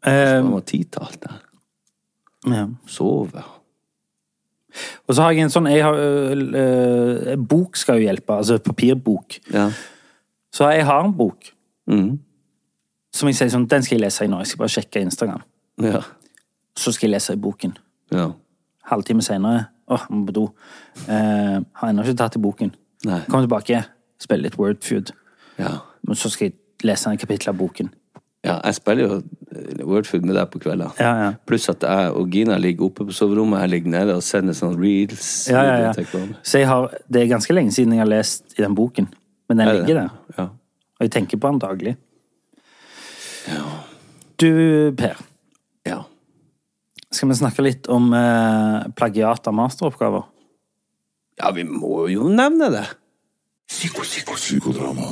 [0.04, 1.42] Eh, man må ha tid til alt det her.
[2.56, 2.64] ja.
[2.90, 3.44] Sove.
[5.12, 9.41] Og så har jeg en sånn jeg har, øh, Bok skal jo hjelpe, altså papirbok.
[9.52, 9.65] Ja.
[10.56, 11.50] Så jeg har en bok
[11.91, 12.13] mm.
[13.15, 14.39] som jeg sier sånn, den skal jeg lese i nå.
[14.39, 15.43] Jeg skal bare sjekke Instagram.
[15.84, 16.00] Ja.
[16.80, 17.76] Så skal jeg lese i boken.
[18.15, 18.30] Ja.
[18.88, 20.43] Halvtime senere Åh, må på do.
[21.12, 22.69] Eh, har ennå ikke tatt i boken.
[23.10, 23.17] Nei.
[23.26, 23.82] Kommer tilbake,
[24.24, 25.12] spiller litt Wordfeud.
[25.58, 25.74] Ja.
[26.08, 27.89] Men så skal jeg lese en kapittel av boken.
[28.46, 28.56] Ja.
[28.66, 30.92] Jeg spiller jo eh, Wordfood med deg på kveldene.
[30.98, 31.32] Ja, ja.
[31.46, 34.82] Pluss at jeg og Gina ligger oppe på soverommet, jeg ligger nede og sender sånne
[34.82, 35.28] reels.
[35.52, 36.24] Ja, ja, ja.
[36.42, 39.12] Så jeg har, det er ganske lenge siden jeg har lest i den boken.
[39.50, 40.16] Men den Er ligger der.
[40.38, 40.48] Ja.
[41.02, 41.98] Og jeg tenker på den daglig.
[44.42, 44.50] Du,
[44.98, 45.18] Per.
[45.86, 46.00] ja.
[47.12, 50.24] Skal vi snakke litt om eh, plagiat av masteroppgaver?
[51.42, 52.86] Ja, vi må jo nevne det.
[53.70, 55.12] Psyko, psyko, psykodrama.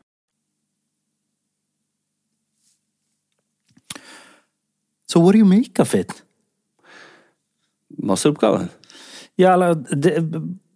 [5.11, 6.13] So what do you make of it?
[8.01, 8.69] Masseoppgaven.
[9.39, 10.15] Ja, eller det,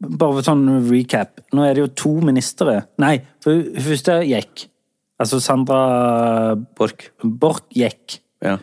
[0.06, 1.40] Bare for sånn recap.
[1.56, 4.66] Nå er det jo to ministre Nei, for hun første gikk.
[5.22, 5.80] Altså Sandra
[6.78, 7.08] Borch.
[7.24, 8.58] Borch gikk Ja.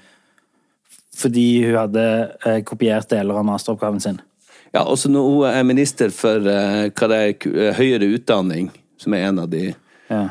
[1.16, 2.04] fordi hun hadde
[2.46, 4.20] eh, kopiert deler av masteroppgaven sin.
[4.74, 9.14] Ja, også når hun er minister for eh, hva det er, eh, høyere utdanning, som
[9.16, 9.74] er en av de,
[10.10, 10.22] Ja.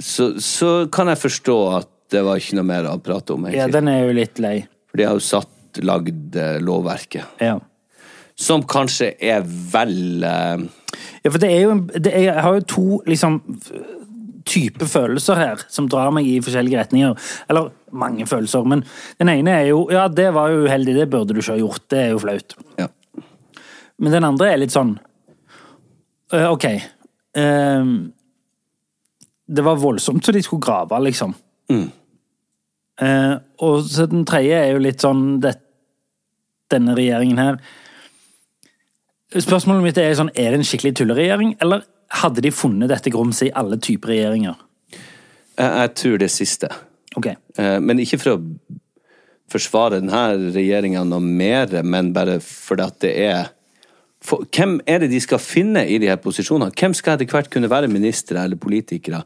[0.00, 3.60] så, så kan jeg forstå at det var ikke noe mer å prate om, egentlig.
[3.62, 4.56] ja, den er jo litt lei.
[4.90, 7.38] For de har jo satt, lagd eh, lovverket.
[7.40, 7.58] Ja.
[8.40, 10.62] Som kanskje er vel eh,
[11.22, 13.40] Ja, for det er jo en- det er, Jeg har jo to liksom
[14.50, 17.18] type følelser her, som drar meg i forskjellige retninger.
[17.48, 18.82] Eller mange følelser, men
[19.20, 21.84] den ene er jo Ja, det var jo uheldig, det burde du ikke ha gjort,
[21.92, 22.56] det er jo flaut.
[22.80, 22.88] Ja.
[24.00, 24.96] Men den andre er litt sånn
[26.32, 26.64] uh, Ok.
[27.36, 28.08] Uh,
[29.50, 31.34] det var voldsomt så de skulle grave, liksom.
[31.70, 31.90] Mm.
[33.00, 35.54] Eh, og så den tredje er jo litt sånn det,
[36.70, 37.56] Denne regjeringen her
[39.30, 41.84] Spørsmålet mitt er sånn, er det en skikkelig tulleregjering, eller
[42.18, 44.56] hadde de funnet dette grumset i alle typer regjeringer?
[44.90, 46.70] Jeg, jeg tror det siste.
[47.14, 47.28] Ok.
[47.30, 48.40] Eh, Men ikke for å
[49.50, 53.52] forsvare denne regjeringa noe mer, men bare fordi at det er
[54.20, 56.74] for, Hvem er det de skal finne i de her posisjonene?
[56.76, 59.22] Hvem skal etter hvert kunne være ministre eller politikere?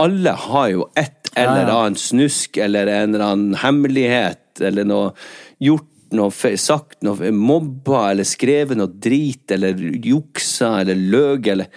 [0.00, 1.78] Alle har jo et eller Ja, ja.
[1.82, 5.12] annen snusk eller en eller annen hemmelighet eller noe
[5.58, 11.72] Gjort noe, sagt noe, mobba eller skrevet noe drit eller juksa eller løg eller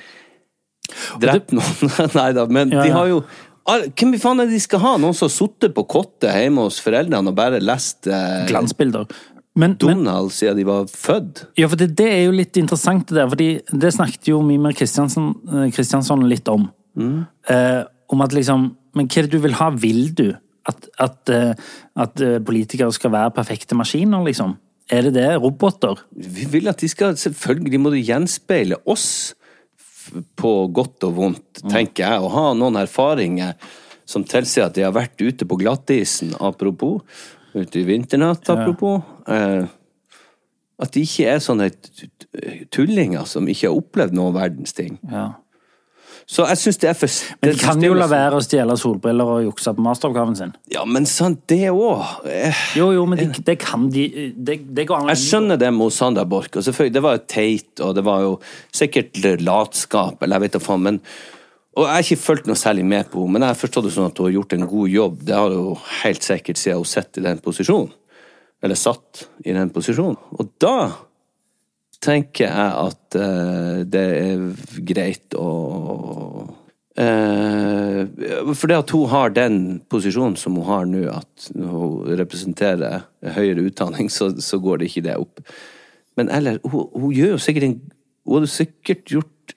[1.21, 1.91] Drept noen.
[2.19, 3.21] Nei da, men Ja, de har jo
[3.71, 4.95] Hvem faen er det de skal ha?
[4.99, 9.05] Noen som har sittet på kottet hjemme hos foreldrene og bare lest eh, Glansbilder.
[9.53, 11.43] Men, men, Donald siden de var født?
[11.59, 13.49] ja, for det, det er jo litt interessant det der, fordi
[13.83, 16.69] det snakket jo Mimer Kristiansson, eh, Kristiansson litt om.
[16.97, 19.69] Eh, om at liksom Men hva er det du vil ha?
[19.79, 20.25] Vil du
[20.67, 21.53] at, at, eh,
[21.95, 24.57] at eh, politikere skal være perfekte maskiner, liksom?
[24.91, 25.29] Er det det?
[25.39, 26.01] Roboter?
[26.11, 29.35] Vi vil at de skal Selvfølgelig må de gjenspeile oss
[30.35, 32.23] på godt og vondt, tenker jeg.
[32.25, 33.53] Og ha noen erfaringer
[34.09, 37.05] som tilsier at de har vært ute på glattisen, apropos.
[37.53, 39.05] Ute i vinternatt, apropos.
[39.27, 39.67] Ja.
[40.81, 41.69] at de ikke er sånne
[42.73, 44.97] tullinger som ikke har opplevd noen verdens ting.
[45.11, 45.27] Ja.
[46.31, 49.27] Så jeg syns det er for Men de kan jo la være å stjele solbriller
[49.33, 50.53] og jukse på masteroppgaven sin.
[50.71, 52.05] Ja, men sant, det òg.
[52.79, 55.91] Jo, jo, men det, det kan de Det, det går an Jeg skjønner det med
[55.91, 58.33] Sandra Borch, og selvfølgelig, det var jo teit, og det var jo
[58.71, 61.03] sikkert latskap, eller jeg vet da faen, men
[61.75, 63.93] Og jeg har ikke fulgt noe særlig med på henne, men jeg har forstått det
[63.95, 65.21] sånn at hun har gjort en god jobb.
[65.27, 67.93] Det har hun helt sikkert siden hun sitter i den posisjonen.
[68.61, 70.19] Eller satt i den posisjonen.
[70.35, 70.75] Og da
[72.01, 74.43] tenker jeg at uh, det er
[74.87, 75.49] greit å
[76.97, 78.01] uh,
[78.57, 79.59] For det at hun har den
[79.91, 83.05] posisjonen som hun har nå, at hun representerer
[83.37, 85.43] høyere utdanning, så, så går det ikke det opp.
[86.19, 87.79] Men eller, hun, hun gjør jo sikkert en
[88.21, 89.55] Hun hadde sikkert gjort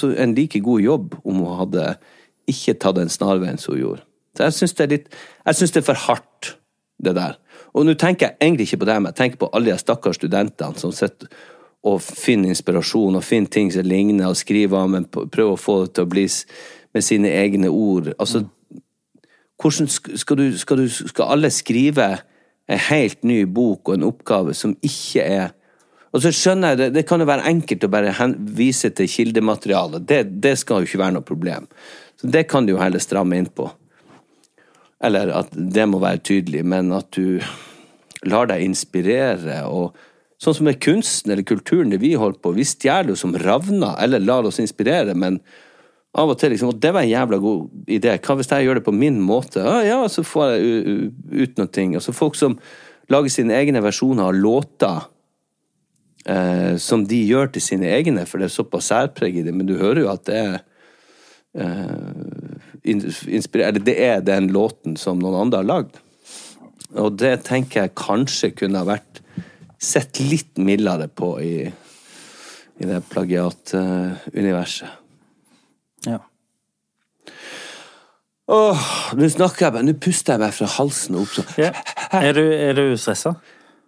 [0.00, 1.82] en like god jobb om hun hadde
[2.48, 4.04] ikke tatt den snarveien som hun gjorde.
[4.36, 5.08] Så jeg syns det er litt
[5.46, 6.54] Jeg syns det er for hardt,
[7.04, 7.36] det der.
[7.74, 10.78] Og nå tenker jeg egentlig ikke på dem, jeg tenker på alle de stakkars studentene
[10.80, 11.30] som sitter
[11.86, 15.94] og finner inspirasjon og finner ting som ligner, og skriver men prøver å få det
[15.96, 16.26] til å bli
[16.94, 18.10] med sine egne ord.
[18.18, 18.42] Altså,
[19.60, 22.10] hvordan skal du, skal du Skal alle skrive
[22.70, 25.50] en helt ny bok og en oppgave som ikke er
[26.10, 29.06] og så skjønner jeg, det, det kan jo være enkelt å bare hen, vise til
[29.10, 30.06] kildematerialet.
[30.08, 31.68] Det, det skal jo ikke være noe problem.
[32.18, 33.68] Så det kan du jo heller stramme inn på.
[35.04, 37.40] Eller at det må være tydelig, men at du
[38.28, 39.62] lar deg inspirere.
[39.64, 39.96] og
[40.40, 42.54] Sånn som med kunsten eller kulturen det vi holder på.
[42.56, 45.40] Vi stjeler jo som ravner, eller lar oss inspirere, men
[46.16, 48.16] av og til liksom, og Det var en jævla god idé.
[48.18, 49.62] Hva hvis jeg gjør det på min måte?
[49.62, 51.70] Ja, ja så får jeg ut noe.
[51.70, 51.94] ting.
[51.94, 52.58] Altså Folk som
[53.10, 55.06] lager sine egne versjoner av låter
[56.26, 59.68] eh, som de gjør til sine egne, for det er såpass særpreg i det, men
[59.68, 60.58] du hører jo at det er
[61.54, 62.39] eh,
[62.84, 65.98] in- inspire- det er den låten som noen andre har lagd.
[66.98, 69.20] Og det tenker jeg kanskje kunne ha vært
[69.80, 71.54] sett litt mildere på i,
[72.80, 74.88] i det plagiatuniverset.
[76.08, 76.18] Ja.
[78.50, 81.50] Åh, nå snakker jeg bare, nå puster jeg meg fra halsen og opp sånn.
[81.60, 81.70] Ja.
[82.18, 83.36] Er du, er du stressa?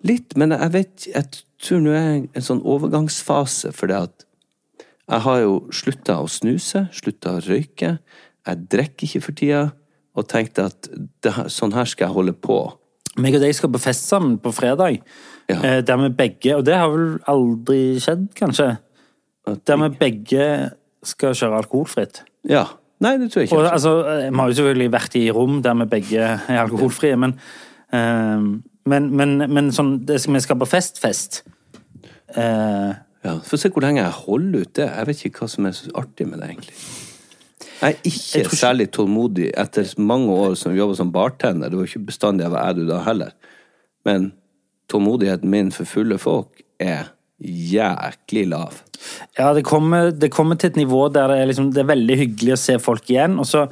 [0.07, 4.25] Litt, men jeg vet Jeg tror nå er jeg en sånn overgangsfase, for det at
[5.13, 7.97] jeg har jo slutta å snuse, slutta å røyke.
[8.47, 9.63] Jeg drikker ikke for tida,
[10.19, 10.89] og tenkte at
[11.25, 12.59] det, sånn her skal jeg holde på.
[13.23, 15.01] Meg og deg skal på fest sammen på fredag.
[15.53, 18.79] Eh, Der vi begge Og det har vel aldri skjedd, kanskje?
[19.67, 20.47] Der vi begge
[21.05, 22.23] skal kjøre alkoholfritt.
[22.49, 22.65] Ja.
[23.03, 23.59] Nei, det tror jeg ikke.
[23.59, 27.17] Og, altså, eh, vi har jo selvfølgelig vært i rom der vi begge er alkoholfrie,
[27.19, 27.35] men
[27.93, 28.51] eh,
[28.85, 31.43] men, men, men sånn, det vi skal på fest-fest.
[32.37, 34.89] Eh, Ja, Få se hvor lenge jeg holder ut det.
[34.89, 36.75] Jeg vet ikke hva som er så artig med det, egentlig.
[37.83, 41.71] Jeg er ikke særlig tålmodig etter mange år som jobba som bartender.
[41.71, 43.33] Det var ikke bestandig jeg var du da heller.
[44.07, 44.31] Men
[44.93, 47.11] tålmodigheten min for fulle folk er
[47.43, 48.79] jæklig lav.
[49.39, 52.17] ja, det kommer, det kommer til et nivå der det er, liksom, det er veldig
[52.21, 53.65] hyggelig å se folk igjen, og så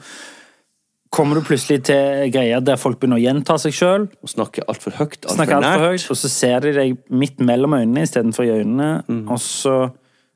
[1.14, 4.08] kommer du plutselig til greier der folk begynner å gjenta seg sjøl.
[4.22, 5.86] Og snakke altfor høyt, altfor altfor nært.
[5.86, 8.92] høyt, og så ser de deg midt mellom øynene istedenfor i øynene,
[9.28, 9.80] og så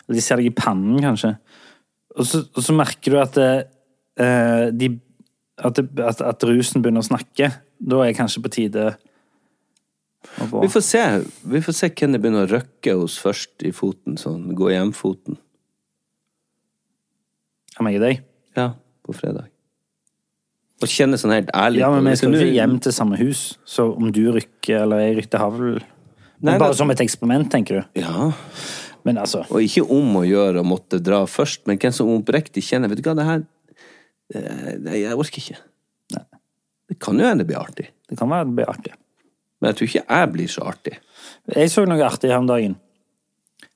[0.04, 1.30] De ser deg i pannen, kanskje.
[2.14, 3.48] Og så, og så merker du at det,
[4.22, 4.90] eh, de
[5.58, 7.50] at, det, at, at rusen begynner å snakke.
[7.78, 8.84] Da er kanskje på tide
[10.40, 10.62] å gå.
[10.64, 11.02] Vi får se
[11.54, 14.18] Vi får se hvem det begynner å røkke hos først i foten.
[14.20, 15.38] Sånn gå hjem-foten.
[17.78, 18.22] Av meg og deg.
[18.58, 18.68] Ja,
[19.04, 19.50] på fredag.
[20.82, 23.86] Og kjenne sånn helt ærlig Ja, men vi skal ikke hjem til samme hus, så
[23.94, 25.76] om du rykker eller jeg rykker, havl
[26.44, 28.00] Nei, Bare det- som et eksperiment, tenker du?
[28.02, 28.32] Ja.
[29.04, 32.64] Men altså Og ikke om å gjøre å måtte dra først, men hvem som oppriktig
[32.64, 33.44] kjenner Vet du hva, det her
[34.80, 35.58] Nei, jeg orker ikke.
[36.88, 37.90] Det kan jo hende det blir artig.
[38.08, 38.94] Det kan være det blir artig.
[39.60, 40.94] Men jeg tror ikke jeg blir så artig.
[41.54, 42.74] Jeg så noe artig her om dagen.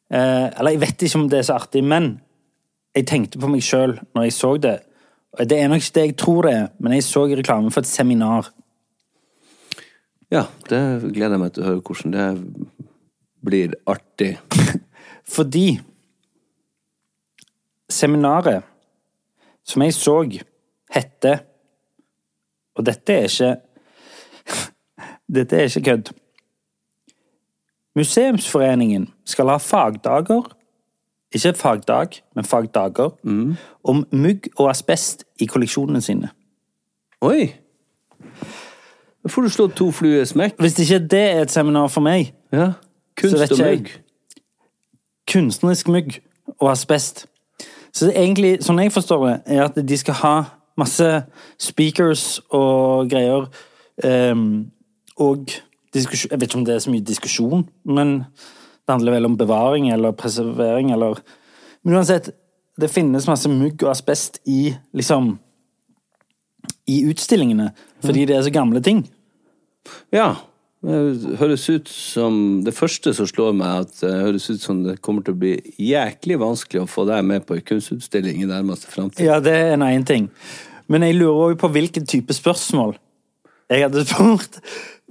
[0.09, 2.11] Eh, eller jeg vet ikke om det er så artig, men
[2.97, 4.77] jeg tenkte på meg sjøl når jeg så det.
[5.45, 7.91] Det er nok ikke det jeg tror det er, men jeg så reklame for et
[7.91, 8.49] seminar.
[10.33, 10.81] Ja, det
[11.13, 12.27] gleder jeg meg til å høre hvordan det
[13.45, 14.35] blir artig.
[15.29, 15.81] Fordi
[17.91, 18.63] seminaret
[19.69, 20.23] som jeg så,
[20.95, 21.39] heter
[22.77, 23.57] Og dette er ikke
[25.35, 26.13] Dette er ikke kødd.
[27.97, 30.55] Museumsforeningen skal ha fagdager
[31.35, 33.11] Ikke fagdag, men fagdager
[33.85, 36.31] om mugg og asbest i kolleksjonene sine.
[37.21, 37.53] Oi!
[39.23, 40.57] Da får du slå to fluer i smekk.
[40.61, 42.73] Hvis ikke det er et seminar for meg Ja.
[43.21, 43.79] Kunst og jeg.
[43.79, 43.91] mugg.
[45.29, 46.19] Kunstnerisk mygg
[46.59, 47.27] og asbest.
[47.93, 50.35] Så egentlig, sånn jeg forstår det, er at de skal ha
[50.79, 51.07] masse
[51.61, 53.49] speakers og greier.
[54.05, 54.71] Um,
[55.19, 55.51] og
[55.95, 59.39] diskusjon Jeg vet ikke om det er så mye diskusjon, men det handler vel om
[59.41, 61.19] bevaring eller preservering eller
[61.83, 62.31] Men uansett,
[62.81, 65.39] det finnes masse mugg og asbest i liksom
[66.87, 67.71] I utstillingene,
[68.05, 69.03] fordi det er så gamle ting.
[70.13, 70.35] Ja.
[70.79, 75.01] Det høres ut som Det første som slår meg, at det høres ut som det
[75.03, 78.91] kommer til å bli jæklig vanskelig å få deg med på en kunstutstilling i nærmeste
[78.93, 79.27] framtid.
[79.27, 80.31] Ja, det er en egen ting.
[80.89, 82.97] Men jeg lurer også på hvilken type spørsmål
[83.69, 84.61] jeg hadde spurt.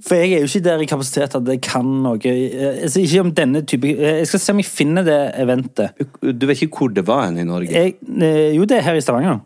[0.02, 3.32] For jeg er jo ikke der i kapasitet at jeg kan noe altså, Ikke om
[3.34, 6.04] denne type Jeg skal se om jeg finner det eventet.
[6.22, 7.72] Du vet ikke hvor det var hen i Norge?
[7.74, 9.40] Jeg, eh, jo, det er her i Stavanger.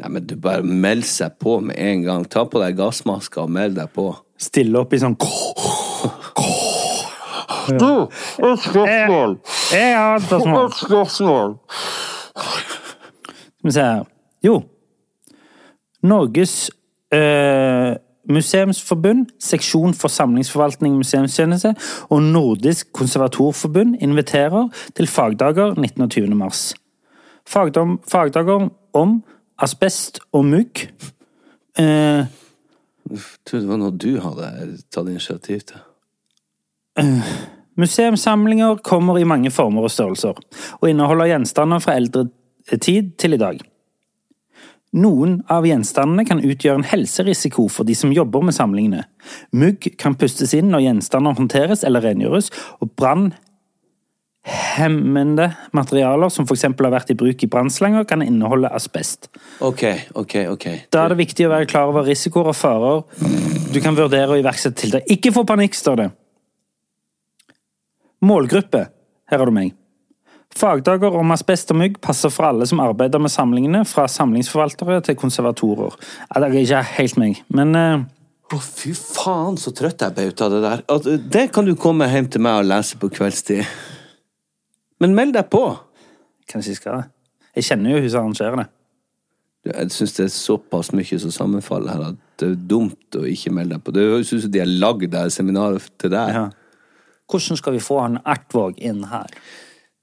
[0.00, 2.24] Nei, men du bare meld seg på med en gang.
[2.26, 4.08] Ta på deg gassmaska og meld deg på.
[4.40, 5.16] Stille opp i sånn
[7.80, 8.08] Du,
[8.44, 9.38] et spørsmål.
[9.72, 10.66] Jeg har et spørsmål.
[10.66, 11.54] Et spørsmål.
[12.34, 14.02] Skal vi se her.
[14.44, 14.58] Jo.
[16.02, 16.70] Norges
[17.14, 17.94] eh,
[18.28, 21.74] museumsforbund, seksjon for samlingsforvaltning museumstjeneste
[22.10, 26.02] og Nordisk konservatorforbund inviterer til fagdager 19.
[26.02, 26.34] og 20.
[26.34, 26.74] mars.
[27.48, 29.22] Fagdom, fagdager om
[29.58, 30.88] asbest og mugg.
[31.78, 32.24] Eh,
[33.10, 34.48] Jeg trodde det var noe du hadde
[34.94, 35.82] tatt initiativ til.
[37.80, 40.38] Museumssamlinger kommer i mange former og størrelser,
[40.80, 42.28] og inneholder gjenstander fra eldre
[42.80, 43.60] tid til i dag.
[44.94, 49.02] Noen av gjenstandene kan utgjøre en helserisiko for de som jobber med samlingene.
[49.50, 52.92] Mugg kan pustes inn når gjenstander håndteres eller rengjøres, og
[54.44, 56.62] brannhemmende materialer som f.eks.
[56.62, 59.28] har vært i bruk i brannslanger, kan inneholde asbest.
[59.60, 59.84] Ok,
[60.14, 60.66] ok, ok.
[60.90, 63.04] Da er det viktig å være klar over risikoer og farer
[63.72, 65.08] du kan vurdere å iverksette tiltak.
[65.10, 66.10] Ikke få panikk, står det.
[68.24, 68.86] Målgruppe.
[69.30, 69.74] Her har du meg.
[70.54, 75.16] Fagdager om asbest og mygg passer for alle som arbeider med samlingene, fra samlingsforvaltere til
[75.18, 75.96] konservatorer.
[76.30, 80.44] Det er ikke helt meg, men å, oh, fy faen, så trøtt jeg ble ut
[80.44, 80.84] av det der.
[80.86, 83.66] Uh, det kan du komme hjem til meg og lese på kveldstid.
[85.04, 85.66] Men meld deg på!
[86.48, 87.04] kanskje jeg skal det.
[87.58, 88.66] Jeg kjenner jo hun som arrangerer det.
[89.64, 93.52] Jeg syns det er såpass mye som sammenfaller her at det er dumt å ikke
[93.54, 93.94] melde deg på.
[93.96, 96.36] Det høres ut som de har lagd det seminaret til deg.
[96.36, 96.44] Ja.
[97.30, 99.32] Hvordan skal vi få han Ertvåg inn her?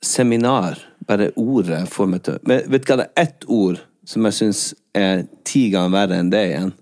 [0.02, 4.26] Seminar, bare ordet får meg til Men vet du hva, det er ett ord som
[4.26, 4.64] jeg syns
[4.97, 6.74] er ti ganger verre enn det igjen.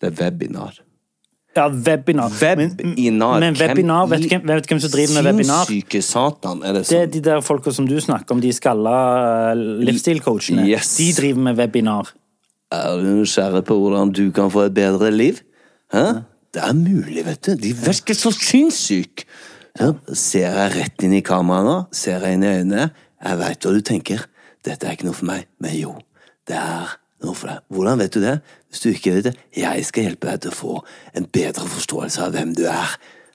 [0.00, 0.80] Det er webinar.
[1.56, 2.32] Ja, webinar.
[2.40, 3.40] Webinar.
[3.42, 5.66] Men webinar, vet du hvem, vet hvem som driver med webinar?
[5.68, 7.12] Sinnssyke satan, er det Det er sånn?
[7.12, 8.94] de der folka som du snakker om, de skalla
[9.52, 10.64] eh, livsstilcoachene.
[10.70, 10.94] Yes.
[10.96, 12.12] De driver med webinar.
[12.72, 15.42] Er du nysgjerrig på hvordan du kan få et bedre liv?
[15.92, 16.22] Hæ?
[16.52, 17.54] Det er mulig, vet du.
[17.60, 19.28] De virker så sinnssyke.
[19.80, 21.76] Ja, ser jeg rett inn i kameraet nå?
[21.96, 22.90] Ser jeg inn i øynene?
[23.22, 24.24] Jeg veit hva du tenker.
[24.64, 25.46] Dette er ikke noe for meg.
[25.64, 25.94] Men jo,
[26.48, 26.92] det er
[27.24, 27.62] noe for deg.
[27.72, 28.34] Hvordan vet du det?
[28.72, 30.76] Hvis du ikke vet det, jeg skal hjelpe deg til å få
[31.18, 32.94] en bedre forståelse av hvem du er.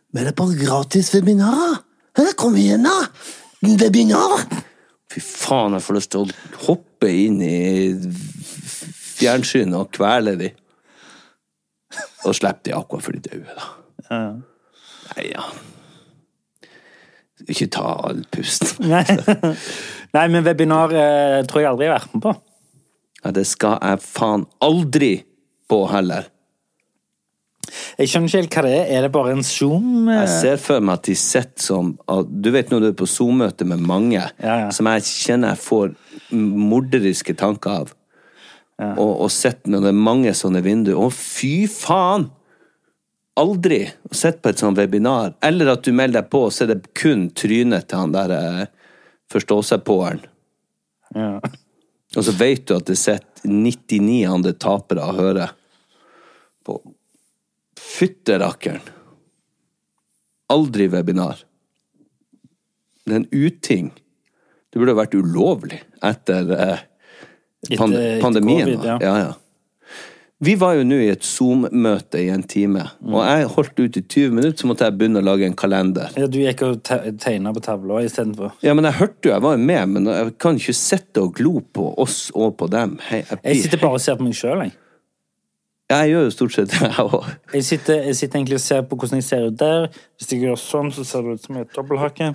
[0.09, 1.83] Men det er bare gratis webinar.
[2.41, 2.95] Kom igjen, da!
[3.61, 4.47] Webinar!
[5.13, 7.59] Fy faen, jeg får lyst til å hoppe inn i
[9.17, 10.49] fjernsynet og kvele de.
[12.25, 13.69] Og slippe de akkurat før de døde, da.
[14.09, 15.45] Nei, ja.
[17.45, 18.73] Ikke ta all pusten.
[18.91, 19.05] Nei.
[20.17, 22.35] Nei, men webinar eh, tror jeg aldri jeg har vært med på.
[23.21, 25.11] Ja, det skal jeg faen aldri
[25.69, 26.29] på heller.
[27.97, 28.89] Jeg skjønner ikke helt hva det er.
[28.95, 30.07] Er det bare en Zoom?
[30.07, 30.21] eh?
[30.21, 31.89] Jeg ser for meg at de sitter som
[32.31, 34.21] Du vet når du er på Zoom-møte med mange,
[34.71, 35.93] som jeg kjenner jeg får
[36.31, 37.93] morderiske tanker av.
[38.77, 40.99] Og, og sitter når det er mange sånne vinduer.
[41.01, 42.29] Å, fy faen!
[43.37, 45.35] Aldri å sitte på et sånt webinar.
[45.45, 48.33] Eller at du melder deg på, og så er det kun trynet til han der
[48.33, 48.63] eh,
[49.33, 50.23] forstå-seg-på-eren.
[51.17, 51.35] Ja.
[52.15, 55.53] Og så vet du at det sitter 99 andre tapere og hører
[56.67, 56.77] på.
[57.79, 58.83] Fytterakkeren.
[60.53, 61.41] Aldri webinar.
[63.07, 63.89] Det er en uting.
[64.71, 66.79] Det burde vært ulovlig etter, eh,
[67.77, 68.65] pand etter pandemien.
[68.67, 68.97] covid, ja.
[69.01, 69.33] ja, ja.
[70.39, 73.13] Vi var jo nå i et Zoom-møte i en time, Mm.
[73.15, 76.11] og jeg holdt ut i 20 minutter, så måtte jeg begynne å lage en kalender.
[76.15, 78.51] Ja, du gikk og te tegna på tavla istedenfor.
[78.61, 81.33] Ja, men jeg hørte jo, jeg var jo med, men jeg kan ikke sitte og
[81.39, 82.99] glo på oss og på dem.
[83.09, 84.75] Hei, jeg, Jeg sitter bare og ser på meg sjøl, jeg.
[85.87, 87.27] Jeg gjør jo stort sett det, jeg òg.
[87.55, 89.85] Jeg sitter, egentlig og ser på hvordan jeg ser ut der.
[90.19, 92.27] Hvis jeg gjør sånn, så ser det ut som jeg har dobbelthake.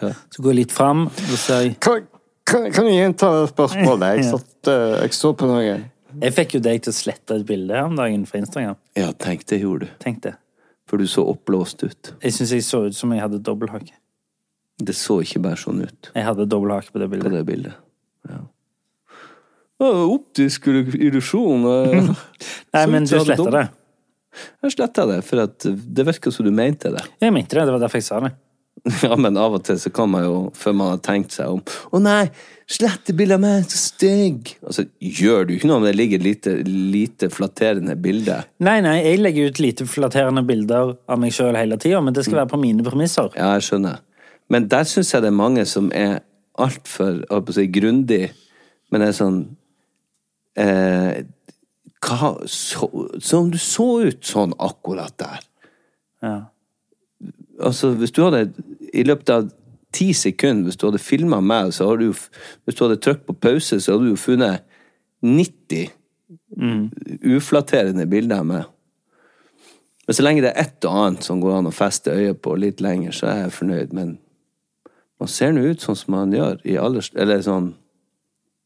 [0.00, 2.06] Så går jeg litt fram, og ser jeg Kan,
[2.48, 4.22] kan, kan du gjenta det spørsmålet?
[4.22, 5.74] Jeg, satt, eh, jeg så på noe.
[6.20, 8.80] Jeg fikk jo deg til å slette et bilde her om dagen fra Instagram.
[8.98, 9.92] Ja, tenk det gjorde du.
[10.02, 10.34] Tenk det.
[10.90, 12.14] For du så oppblåst ut.
[12.24, 13.92] Jeg syns jeg så ut som jeg hadde dobbelthake.
[14.80, 17.76] Det så ikke bare sånn ut Jeg hadde dobbelthake på det på det bildet.
[19.80, 21.64] Å, optisk illusjon.
[21.64, 22.10] eh.
[22.76, 23.66] Nei, men du sletta det.
[24.62, 27.02] Jeg sletta det, for det virka som du mente det.
[27.20, 28.34] Jeg mente det, det var derfor jeg sa det.
[29.04, 31.58] Ja, men av og til så kan man jo, før man har tenkt seg om
[31.92, 32.30] Å nei,
[32.70, 34.52] slette bildet av meg, så stygg!
[34.64, 38.38] Altså, gjør du ikke noe om det ligger lite, lite flatterende bilde?
[38.64, 42.22] Nei, nei, jeg legger ut lite flatterende bilder av meg sjøl hele tida, men det
[42.22, 42.28] Mm.
[42.30, 43.28] skal være på mine premisser.
[43.36, 43.98] Ja, jeg skjønner.
[44.48, 46.20] Men der syns jeg det er mange som er
[46.56, 47.20] altfor
[47.52, 48.30] si, grundig,
[48.90, 49.42] men er sånn
[50.56, 51.22] eh,
[52.00, 52.88] hva, så,
[53.20, 55.46] Som du så ut sånn akkurat der.
[56.24, 56.36] Ja.
[57.60, 58.50] Altså, hvis du hadde
[58.92, 59.48] I løpet av
[59.92, 63.36] ti sekunder, hvis du hadde filma meg, så har du Hvis du hadde trykt på
[63.36, 64.66] pause, så hadde du jo funnet
[65.20, 65.90] 90
[67.36, 68.68] uflatterende bilder av meg.
[70.06, 72.54] Men så lenge det er ett og annet som går an å feste øyet på
[72.58, 73.92] litt lenger, så er jeg fornøyd.
[73.94, 74.16] Men
[75.20, 77.12] man ser nå ut sånn som man gjør i alders...
[77.14, 77.74] Eller sånn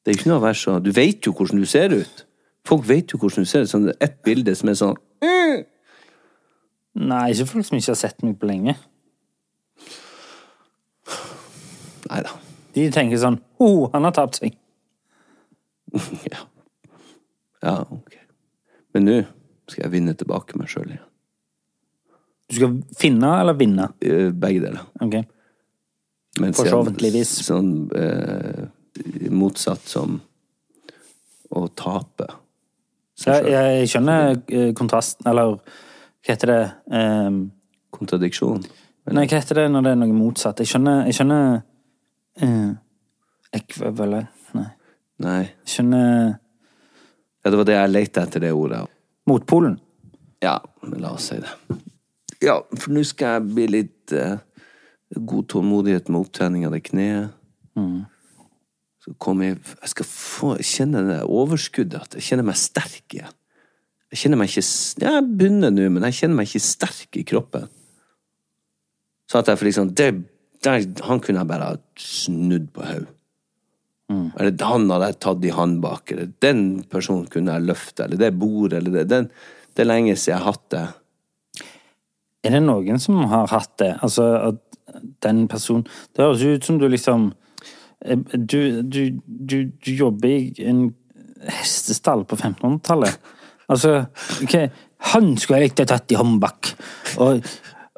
[0.05, 2.24] Det er ikke noe å være så Du vet jo hvordan du ser ut.
[2.68, 3.70] Folk vet jo hvordan du ser ut.
[3.70, 5.00] Sånn, det er ett bilde som er sånn
[6.94, 8.76] Nei, ikke folk som ikke har sett meg på lenge.
[12.07, 12.34] Nei da.
[12.74, 14.59] De tenker sånn oh, han har tapt seg.
[16.30, 16.44] Ja.
[17.62, 18.14] ja, ok.
[18.94, 19.16] Men nå
[19.70, 21.05] skal jeg vinne tilbake meg sjøl igjen.
[22.50, 23.88] Du skal finne eller vinne?
[24.05, 24.82] Eh, Begge deler.
[25.02, 25.16] Ok.
[26.42, 27.30] Men Forhåpentligvis.
[27.46, 28.66] Sånn eh,
[29.34, 30.20] motsatt som
[31.55, 32.28] å tape.
[33.24, 37.45] Jeg, jeg skjønner eh, kontrasten, eller hva heter det um,
[37.95, 38.64] Kontradiksjon.
[39.14, 40.62] Nei, hva heter det når det er noe motsatt?
[40.62, 41.61] Jeg skjønner Jeg skjønner
[42.42, 42.72] uh,
[43.55, 44.70] Ekvivalent Nei.
[45.22, 45.42] Nei.
[45.45, 48.80] Jeg skjønner Ja, det var det jeg lette etter, det ordet.
[49.28, 49.76] Motpolen.
[50.42, 50.57] Ja,
[50.97, 51.78] la oss si det.
[52.45, 54.40] Ja, for nå skal jeg bli litt uh,
[55.14, 57.36] god tålmodighet med opptrening av det kneet.
[59.05, 63.34] Så kommer jeg Jeg skal få kjenne det overskuddet, at jeg kjenner meg sterk igjen.
[64.14, 64.64] Jeg kjenner meg ikke
[65.05, 67.66] Jeg er begynner nå, men jeg kjenner meg ikke sterk i kroppen.
[69.28, 70.09] Så at jeg for liksom det,
[70.64, 73.11] der, Han kunne jeg bare snudd på hodet.
[74.12, 76.61] Eller han hadde jeg tatt i håndbak, eller den
[76.92, 79.30] personen kunne jeg løfte, eller det bordet, eller det den,
[79.74, 80.84] Det er lenge siden jeg har hatt det.
[82.44, 83.96] Er det noen som har hatt det?
[84.02, 84.61] Altså at
[85.24, 87.32] den personen Det høres ut som du liksom
[88.05, 90.90] Du, du, du, du jobber i en
[91.48, 93.32] hestestall på 1500-tallet.
[93.72, 94.05] Altså,
[94.44, 94.68] okay.
[95.12, 96.74] han skulle jeg likt å tatt i håndbak.
[97.24, 97.46] Og,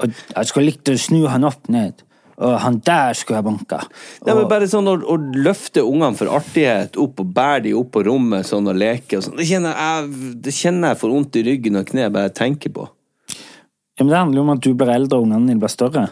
[0.03, 2.05] og jeg skulle likt å snu han opp ned.
[2.37, 3.79] Og han der skulle jeg banka.
[4.27, 7.95] Nei, men bare sånn å, å løfte ungene for artighet opp og bære dem opp
[7.95, 11.41] på rommet sånn og leke og sånn, det kjenner jeg, det kjenner jeg får vondt
[11.41, 12.85] i ryggen og kneet bare jeg tenker på.
[13.97, 16.05] Ja, men Det handler jo om at du blir eldre og ungene dine blir større.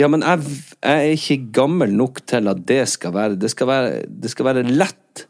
[0.00, 0.40] Ja, men jeg,
[0.80, 4.46] jeg er ikke gammel nok til at det skal være Det skal være, det skal
[4.48, 5.26] være lett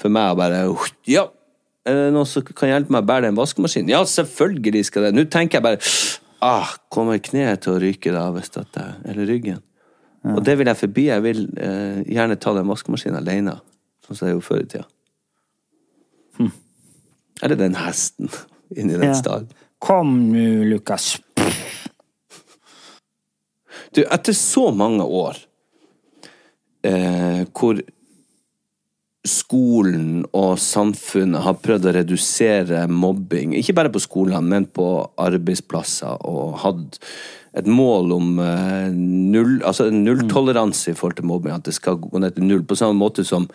[0.00, 0.60] for meg å bare
[1.10, 1.24] Ja,
[1.86, 3.90] er det noen som kan hjelpe meg å bære den vaskemaskinen?
[3.94, 5.14] Ja, selvfølgelig skal det.
[5.16, 5.80] Nå tenker jeg bare
[6.44, 9.62] ah, Kommer kneet til å ryke da, hvis dette er, eller ryggen?
[10.26, 11.04] Og det vil jeg forbi.
[11.06, 13.52] Jeg vil eh, gjerne ta den vaskemaskinen alene,
[14.02, 14.86] sånn som jeg gjorde før i tida.
[17.46, 18.30] Eller den hesten
[18.78, 19.14] inni den Ja.
[19.14, 19.46] stallen.
[19.78, 21.12] Kom nå, Lukas.
[23.96, 25.38] Du, etter så mange år
[26.84, 27.80] eh, hvor
[29.26, 34.86] skolen og samfunnet har prøvd å redusere mobbing, ikke bare på skolene, men på
[35.18, 37.00] arbeidsplasser, og hatt
[37.56, 42.20] et mål om eh, null, altså nulltoleranse i forhold til mobbing, at det skal gå
[42.20, 43.48] ned til null, på samme måte som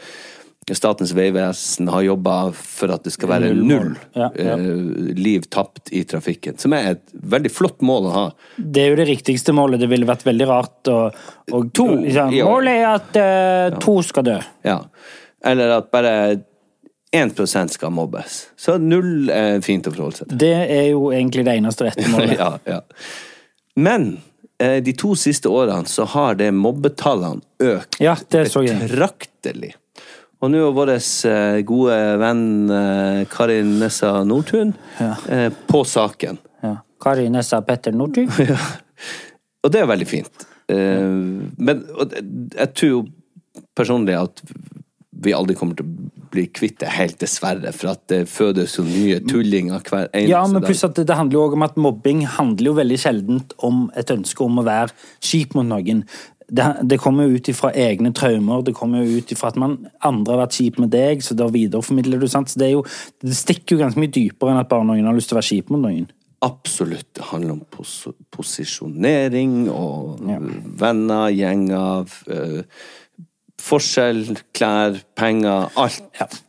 [0.77, 4.55] Statens vegvesen har jobba for at det skal være null Ja, ja.
[4.57, 8.23] eh, liv tapt i trafikken, som er et veldig flott mål å ha.
[8.57, 9.81] Det er jo det riktigste målet.
[9.83, 10.99] Det ville vært veldig rart å,
[11.51, 12.37] liksom.
[12.45, 14.37] Målet er at eh, to skal dø.
[14.67, 14.79] Ja.
[15.43, 16.15] Eller at bare
[17.11, 18.49] 1% skal mobbes.
[18.55, 20.37] Så null er fint å forholde seg til.
[20.45, 22.37] Det er jo egentlig det eneste rette målet.
[22.39, 22.79] ja, ja.
[23.75, 24.13] Men
[24.61, 29.73] eh, de to siste årene så har det mobbetallene økt Ja, betraktelig.
[30.41, 35.13] Og nå er vår eh, gode venn eh, Karin Nessa Nordtun Ja.
[35.29, 36.39] eh, på saken.
[36.65, 36.75] Ja.
[37.01, 38.29] Kari Nessa Petter Northug.
[39.63, 40.47] Og det er veldig fint.
[40.71, 41.81] Men
[42.55, 42.99] jeg tror jo
[43.75, 44.41] personlig at
[45.21, 47.73] vi aldri kommer til å bli kvitt det helt, dessverre.
[47.75, 51.17] For at det fødes jo nye tullinger hver eneste Ja, men pluss at det, det
[51.19, 54.65] handler jo også om at mobbing handler jo veldig sjeldent om et ønske om å
[54.65, 56.05] være kjip mot noen.
[56.51, 59.77] Det, det kommer jo ut ifra egne traumer, det kommer jo ut ifra at man
[60.03, 62.51] andre har vært kjip med deg, så da videreformidler du, sant.
[62.51, 62.81] Så det jo
[63.23, 65.51] Det stikker jo ganske mye dypere enn at bare noen har lyst til å være
[65.51, 66.09] kjip mot noen.
[66.41, 67.07] Absolutt.
[67.13, 70.23] Det handler om pos posisjonering og
[70.81, 72.63] venner, gjenger, øh,
[73.61, 74.23] forskjell,
[74.57, 76.01] klær, penger, alt.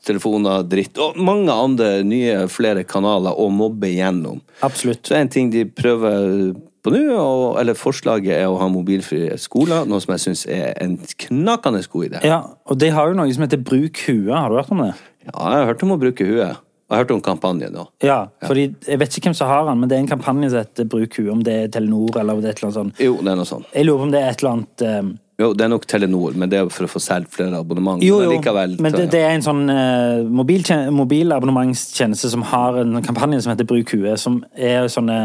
[0.07, 0.97] Telefoner, dritt.
[0.97, 4.41] Og mange andre nye, flere kanaler å mobbe gjennom.
[4.65, 5.05] Absolutt.
[5.07, 7.23] Så en ting de prøver på nå,
[7.61, 12.09] eller forslaget er å ha mobilfrie skoler, noe som jeg syns er en knakende god
[12.09, 12.23] idé.
[12.27, 14.93] Ja, og de har jo noe som heter Bruk huet, har du hørt om det?
[15.23, 16.59] Ja, jeg har hørt om å bruke huet.
[16.93, 17.87] Jeg har hørt om kampanjen nå.
[18.05, 20.61] Ja, fordi jeg vet ikke hvem som har den, men det er en kampanje som
[20.61, 23.01] heter Bruk huet, om det er Telenor eller om det er et eller annet sånt.
[23.07, 23.71] Jo, det er noe sånt.
[23.73, 24.99] Jeg lurer på om det er et eller annet eh,
[25.43, 28.03] Jo, det er nok Telenor, men det er for å få solgt flere abonnement.
[28.05, 33.01] Jo, Men jo, likevel, men det, det er en sånn uh, mobilabonnementstjeneste som har en
[33.05, 35.17] kampanje som heter Bruk huet, som er sånne,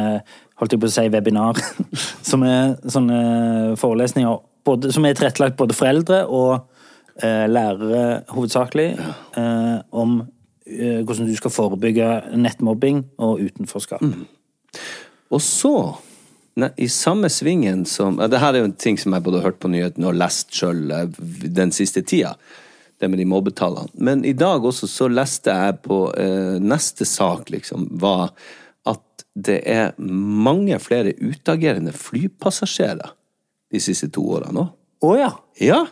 [0.57, 1.61] holdt jeg på å si, webinar,
[2.29, 3.19] som er sånne
[3.79, 8.89] forelesninger, både, som er tilrettelagt både foreldre og uh, lærere hovedsakelig,
[9.37, 10.19] uh, om
[10.67, 14.03] eh, hvordan du skal forebygge nettmobbing og utenforskap.
[15.31, 15.75] Og så,
[16.57, 19.41] ne, i samme svingen som ja, Det her er jo en ting som jeg både
[19.41, 20.87] har hørt på nyhetene og lest sjøl
[21.57, 22.33] den siste tida.
[22.97, 23.91] Det med de mobbetallene.
[23.93, 28.31] Men i dag også så leste jeg på eh, neste sak, liksom, var
[28.89, 33.13] at det er mange flere utagerende flypassasjerer
[33.71, 34.73] de siste to årene òg.
[35.05, 35.29] Å ja!
[35.61, 35.83] Ja!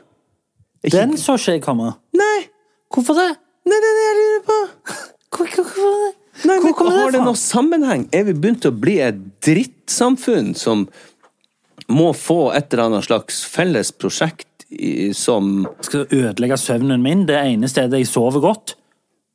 [0.82, 1.92] Ikke- Den så ikke jeg komme.
[2.18, 2.48] Nei!
[2.94, 3.30] Hvorfor det?
[3.70, 4.58] Nei, det er det jeg lurer på!
[5.36, 6.12] Hvor, hvor, hvor,
[6.46, 8.08] Nei, hvor men kommer Har det noen sammenheng?
[8.16, 10.88] Er vi begynt å bli et drittsamfunn som
[11.92, 17.26] må få et eller annet slags felles prosjekt i, som skal ødelegge søvnen min.
[17.30, 18.76] Det ene stedet jeg sover godt.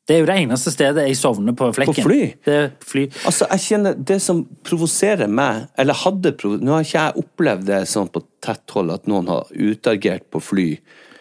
[0.08, 2.02] Det er jo det eneste stedet jeg sovner på flekken.
[2.02, 2.22] På fly?
[2.42, 3.04] Det fly.
[3.28, 7.68] Altså, jeg kjenner Det som provoserer meg, eller hadde provosert Nå har ikke jeg opplevd
[7.68, 10.66] det sånn på tett hold at noen har utagert på fly.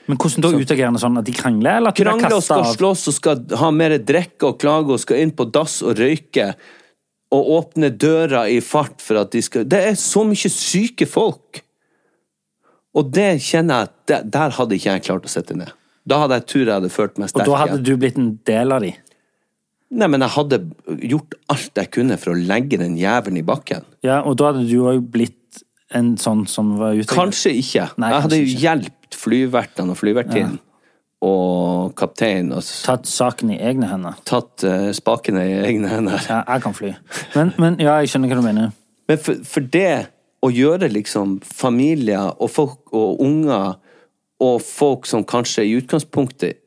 [0.10, 3.08] Men hvordan da utagerende sånn at de krangler, eller at de Krangler og skal slåss
[3.12, 6.52] og skal ha mer drikke og klage og skal inn på dass og røyke.
[7.30, 11.62] Og åpne døra i fart for at de skal Det er så mye syke folk!
[12.98, 15.70] Og det kjenner jeg at Der hadde ikke jeg klart å sitte ned.
[16.10, 18.74] Da hadde jeg tror jeg hadde følt meg Og da hadde du blitt en del
[18.74, 18.96] av de.
[19.90, 20.60] Nei, men jeg hadde
[21.12, 23.86] gjort alt jeg kunne for å legge den jævelen i bakken.
[24.06, 25.62] Ja, og da hadde du òg blitt
[25.98, 27.88] en sånn som var ute Kanskje ikke.
[28.02, 28.92] Nei, jeg hadde jo ikke.
[29.18, 30.60] Flyvertene og flyvertinnen
[31.26, 34.16] og kapteinen og Tatt saken i egne hender.
[34.24, 36.22] tatt uh, spakene i egne hender.
[36.30, 36.94] Ja, jeg kan fly.
[37.36, 38.72] Men, men ja, jeg skjønner hva du mener.
[39.10, 40.08] Men for, for det
[40.46, 43.76] å gjøre liksom familier og folk og unger
[44.40, 46.62] og folk som kanskje i utgangspunktet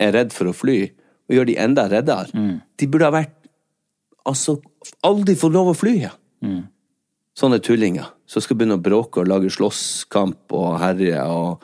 [0.00, 0.78] er redd for å fly,
[1.28, 2.32] og gjøre de enda reddere,
[2.80, 3.34] de burde ha vært
[4.28, 4.58] Altså,
[5.08, 6.10] aldri få lov å fly, ja.
[7.38, 11.62] Sånne tullinger som skal begynne å bråke og lage slåsskamp og herje og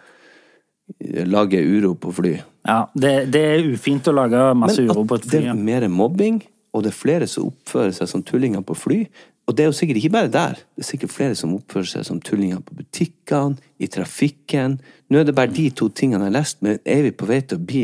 [1.27, 2.35] lage uro på fly.
[2.69, 5.43] Ja, det, det er ufint å lage masse Men uro på et det fly.
[5.43, 5.55] er ja.
[5.55, 6.43] mer mobbing,
[6.75, 8.99] og det er flere som oppfører seg som tullinger på fly.
[9.45, 10.61] Og det er jo sikkert ikke bare der.
[10.73, 14.79] Det er sikkert flere som oppfører seg som tullinger på butikkene, i trafikken.
[15.13, 17.43] Nå er det bare de to tingene jeg har lest, men er vi på vei
[17.45, 17.83] til å bli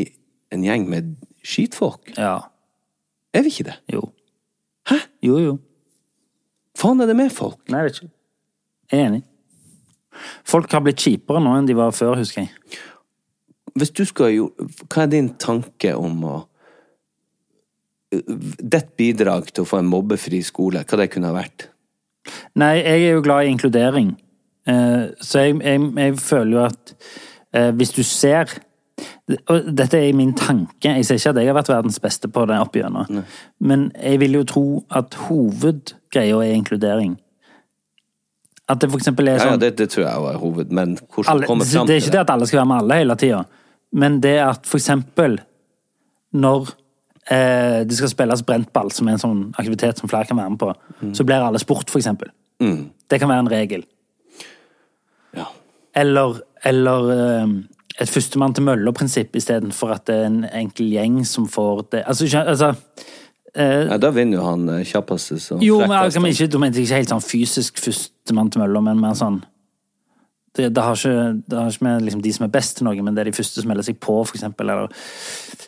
[0.51, 1.11] en gjeng med
[1.45, 2.15] skitfolk?
[2.17, 2.39] Ja.
[3.33, 3.77] Er vi ikke det?
[3.93, 4.07] Jo.
[4.89, 4.97] Hæ?
[5.23, 5.57] Jo, jo.
[6.77, 7.59] Faen er det med folk?
[7.69, 8.13] Nei, jeg vet ikke.
[8.91, 9.21] Jeg er enig.
[10.47, 12.79] Folk har blitt kjipere nå enn de var før, husker jeg.
[13.79, 14.49] Hvis du skal jo
[14.87, 16.37] Hva er din tanke om å
[18.11, 21.69] Ditt bidrag til å få en mobbefri skole, hva det kunne ha vært?
[22.59, 24.09] Nei, jeg er jo glad i inkludering.
[24.67, 26.91] Eh, Så jeg, jeg, jeg føler jo at
[27.55, 28.51] eh, hvis du ser
[29.49, 32.43] og dette er min tanke, jeg sier ikke at jeg har vært verdens beste på
[32.49, 33.21] det opp igjennom,
[33.63, 34.63] men jeg vil jo tro
[34.93, 37.15] at hovedgreia er inkludering.
[38.69, 41.31] At det for eksempel er sånn ja, det, det tror jeg var hoved, men hvordan
[41.33, 43.41] alle, til det Det er ikke det at alle skal være med alle hele tida,
[43.91, 45.39] men det at for eksempel
[46.31, 46.69] når
[47.31, 50.61] eh, det skal spilles brentball, som er en sånn aktivitet som flere kan være med
[50.61, 50.71] på,
[51.17, 52.31] så blir alle sport, for eksempel.
[52.63, 52.91] Mm.
[53.09, 53.83] Det kan være en regel.
[55.35, 55.49] Ja.
[55.97, 57.55] Eller, eller eh,
[57.99, 62.27] et førstemann til mølla-prinsipp istedenfor at det er en enkel gjeng som får det Altså,
[62.39, 62.71] altså
[63.55, 66.59] eh, Ja, da vinner jo han eh, kjappeste som Jo, men altså, men ikke, du
[66.61, 69.41] mente ikke helt sånn fysisk førstemann til mølla, men mer sånn
[70.57, 73.01] det, det, har ikke, det har ikke med liksom, de som er best til noe,
[73.01, 74.69] men det er de første som melder seg på, eksempel.
[74.73, 74.89] Eller,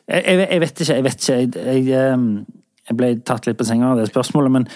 [0.07, 1.37] jeg, jeg, jeg vet ikke, jeg vet ikke.
[1.37, 1.53] Jeg,
[1.87, 2.57] jeg, eh,
[2.89, 4.67] jeg ble tatt litt på senga av det spørsmålet, men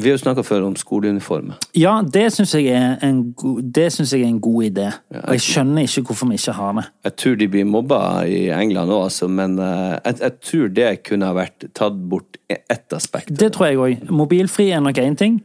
[0.00, 1.58] Vi har jo snakka før om skoleuniformer.
[1.76, 4.86] ja, det syns jeg, er en god idé.
[5.20, 6.84] Og jeg skjønner ikke hvorfor vi ikke har det.
[7.04, 11.02] Jeg tror de blir mobba i England òg, altså, men eh, jeg, jeg tror det
[11.04, 13.30] kunne ha vært tatt bort e- ett aspekt.
[13.38, 14.08] Det tror jeg òg.
[14.10, 15.42] Mobilfri er nok én ting.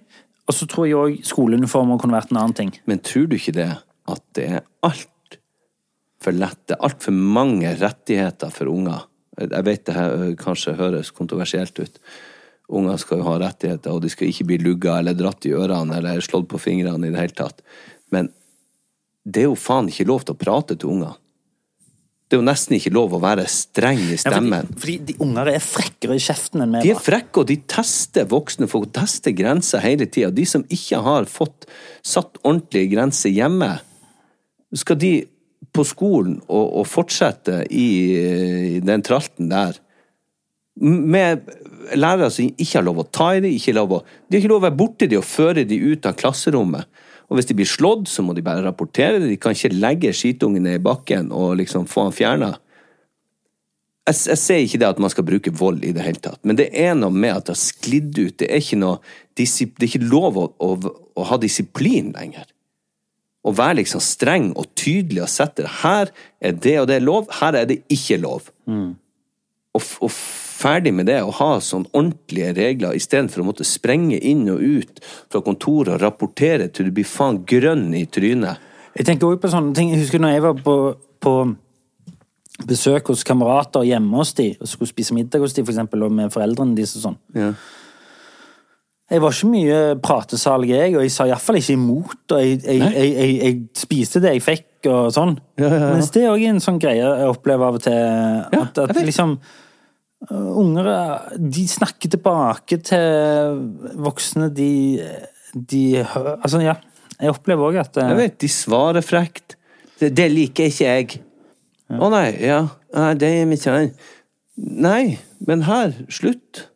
[0.48, 2.72] Og så tror jeg òg skoleuniformer kunne vært en annen ting.
[2.88, 3.70] Men tror du ikke det
[4.08, 9.06] at det er altfor lett, det er altfor mange rettigheter for unger?
[9.38, 12.00] Jeg vet det her kanskje høres kontroversielt ut.
[12.68, 16.00] Unger skal jo ha rettigheter, og de skal ikke bli lugga eller dratt i ørene
[16.00, 17.62] eller slått på fingrene i det hele tatt.
[18.12, 18.32] Men
[19.28, 21.16] det er jo faen ikke lov til å prate til unger.
[22.28, 24.68] Det er jo nesten ikke lov å være streng i stemmen.
[24.68, 26.84] fordi, fordi de unger er frekkere i kjeften enn meg.
[26.84, 30.34] De er frekke, og de tester voksne folk, tester grenser hele tida.
[30.36, 31.70] De som ikke har fått
[32.04, 33.78] satt ordentlige grenser hjemme,
[34.76, 35.14] skal de
[35.72, 37.88] på skolen og, og fortsette i,
[38.76, 39.80] i den tralten der
[40.78, 41.48] med
[41.98, 44.52] lærere som ikke har lov å ta i dem, ikke lov å, de har ikke
[44.52, 46.90] lov å være borti dem og føre dem ut av klasserommet.
[47.28, 49.32] Og hvis de blir slått, så må de bare rapportere det.
[49.34, 52.54] De kan ikke legge skitungen ned i bakken og liksom få han fjerna.
[54.08, 56.56] Jeg, jeg sier ikke det at man skal bruke vold i det hele tatt, men
[56.56, 58.38] det er noe med at det har sklidd ut.
[58.40, 59.02] Det er ikke, noe,
[59.36, 60.70] det er ikke lov å, å,
[61.20, 62.48] å ha disiplin lenger.
[63.48, 65.74] Å være liksom streng og tydelig og sette det.
[65.82, 68.48] Her er det og det lov, her er det ikke lov.
[69.78, 70.14] Og, og
[70.58, 75.02] ferdig med det, å ha sånn ordentlige regler istedenfor å måtte sprenge inn og ut
[75.06, 78.64] fra kontoret og rapportere til du blir faen grønn i trynet.
[78.98, 79.94] Jeg tenker også på sånne ting.
[79.94, 80.78] Jeg husker når jeg var på,
[81.22, 81.34] på
[82.66, 86.16] besøk hos kamerater hjemme hos de, og skulle spise middag hos de, for eksempel, og
[86.18, 87.20] med foreldrene deres og sånn.
[87.38, 87.52] Ja.
[89.08, 92.18] Jeg var ikke mye pratesalig, jeg, og jeg sa iallfall ikke imot.
[92.34, 95.38] Og jeg, jeg, jeg, jeg, spiste det jeg fikk, og sånn.
[95.62, 95.94] Ja, ja.
[95.94, 97.96] Mens det er òg en sånn greie jeg opplever av og til.
[98.58, 99.38] at, at liksom
[100.28, 103.60] Unger uh, de snakker tilbake til
[104.02, 104.72] voksne de,
[105.54, 106.74] de Altså, ja.
[107.18, 109.58] Jeg opplever òg at uh, Jeg vet, de svarer frekt.
[109.98, 111.22] Det, det liker ikke jeg.
[111.94, 112.64] Å nei, ja.
[112.98, 113.94] Nei, det er mitt kjære.
[114.58, 116.68] Nei, men her, slutt.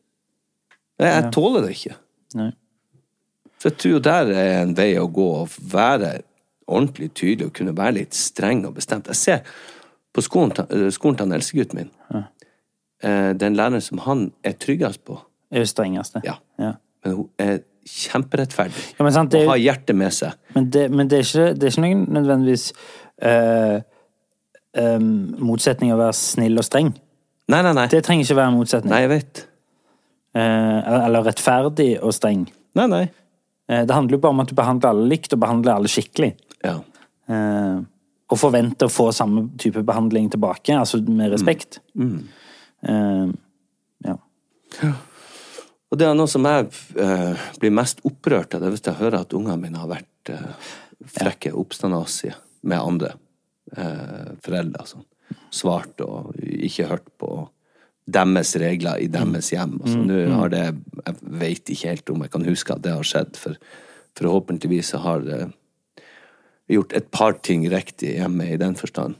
[1.01, 1.97] Jeg, jeg tåler det ikke.
[2.37, 2.51] Nei.
[3.61, 6.21] Så jeg tror der er en vei å gå, å være
[6.71, 9.09] ordentlig tydelig og kunne være litt streng og bestemt.
[9.11, 9.43] Jeg ser
[10.15, 12.23] på skolen, eh, skolen til han eldstegutten min, eh,
[13.01, 15.15] den læreren som han er tryggest på,
[15.51, 16.21] er jo strengeste.
[16.25, 16.35] Ja.
[16.61, 16.75] Ja.
[17.03, 20.35] men hun er kjemperettferdig Ja, men sant, det, og har hjertet med seg.
[20.53, 22.65] men det, men det, er ikke, det er ikke noen nødvendigvis
[23.25, 23.79] uh,
[24.77, 25.07] um,
[25.49, 26.91] motsetning å være snill og streng.
[27.49, 27.87] Nei, nei, nei.
[27.89, 28.93] Det trenger ikke være en motsetning.
[28.93, 29.43] Nei, jeg vet.
[30.37, 30.77] Uh,
[31.07, 32.45] eller rettferdig og streng.
[32.77, 33.03] Nei, nei.
[33.65, 36.35] Uh, det handler jo bare om at du behandler alle likt, og behandler alle skikkelig.
[36.61, 36.77] Ja.
[37.31, 37.79] Eh,
[38.31, 41.81] og forventer å få samme type behandling tilbake, altså med respekt.
[41.99, 42.13] Mm.
[42.15, 42.40] Eh,
[42.87, 44.17] ja.
[45.91, 46.69] Og det er noe som jeg
[47.03, 50.31] eh, blir mest opprørt av, det er hvis jeg hører at ungene mine har vært
[50.31, 50.69] eh,
[51.17, 53.15] frekke oppstandasige med andre
[53.75, 54.85] eh, foreldre.
[54.87, 55.07] Sånn.
[55.51, 57.31] Svart og ikke hørt på
[58.11, 59.77] deres regler i deres hjem.
[59.81, 60.35] Altså, Mm, Nå mm.
[60.39, 60.63] har det
[61.05, 63.55] Jeg vet ikke helt om jeg kan huske at det har skjedd, for
[64.17, 65.41] forhåpentligvis har det
[66.71, 69.15] gjort et par ting riktig hjemme i den forstand.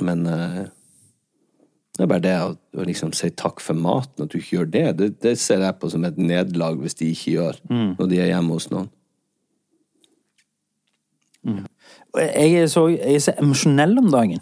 [0.00, 0.68] Men eh,
[2.00, 4.68] det er bare det å, å liksom si takk for maten, at du ikke gjør
[4.72, 4.84] det.
[4.96, 7.90] Det, det ser jeg på som et nederlag hvis de ikke gjør Mm.
[7.98, 8.88] når de er hjemme hos noen.
[11.44, 11.66] Mm.
[12.16, 14.40] Jeg er så, jeg er så emosjonell om dagen.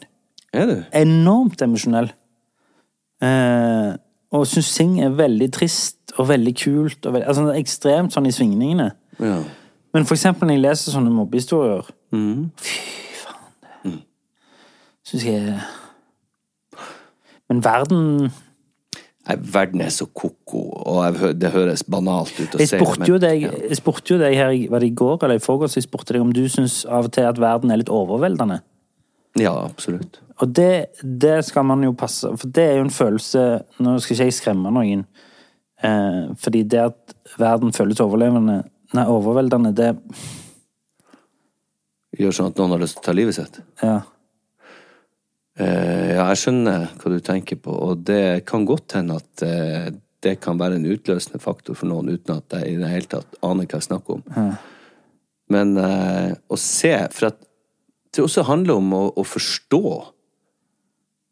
[0.54, 0.76] Er du?
[0.94, 2.12] Enormt emosjonell.
[3.22, 3.90] Eh,
[4.30, 7.00] og syns ting er veldig trist og veldig kult.
[7.06, 8.92] Og veldig, altså ekstremt sånn i svingningene.
[9.18, 9.40] Ja.
[9.94, 12.42] Men for eksempel når jeg leser sånne mobbehistorier mm.
[12.62, 13.98] Fy faen,
[15.02, 15.58] det syns jeg
[17.48, 18.30] Men verden
[19.28, 23.08] Nei, verden er så ko-ko, og hø- det høres banalt ut å Jeg si men-
[23.10, 25.84] jo deg, jeg spurte jo deg her var det i går eller i forgårs jeg
[25.84, 28.62] spurte deg om du syns av og til at verden er litt overveldende.
[29.36, 30.18] Ja, absolutt.
[30.40, 33.42] Og det, det skal man jo passe For det er jo en følelse
[33.80, 35.04] Nå skal ikke jeg skremme noen,
[35.82, 38.62] eh, fordi det at verden føles overlevende
[38.94, 39.90] Nei, overveldende, det
[42.18, 43.58] Gjør sånn at noen har lyst til å ta livet sitt.
[43.82, 44.00] Ja.
[45.58, 49.88] Eh, ja, jeg skjønner hva du tenker på, og det kan godt hende at eh,
[50.22, 53.38] det kan være en utløsende faktor for noen, uten at jeg i det hele tatt
[53.46, 54.22] aner hva jeg snakker om.
[54.34, 54.52] Ja.
[55.48, 57.38] Men eh, å se For at
[58.14, 59.82] det også handler om å, å forstå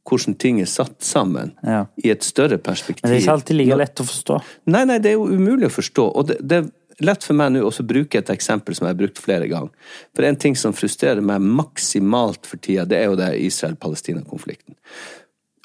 [0.06, 1.86] hvordan ting er satt sammen Ja.
[1.98, 3.02] i et større perspektiv.
[3.02, 4.36] Men det er ikke alltid like lett å forstå.
[4.70, 6.04] Nei, nei, det er jo umulig å forstå.
[6.14, 6.60] Og det, det
[7.04, 9.70] lett for meg nå å bruke et eksempel som jeg har brukt flere ganger.
[10.16, 14.76] For en ting som frustrerer meg maksimalt for tida, det er jo det Israel-Palestina-konflikten.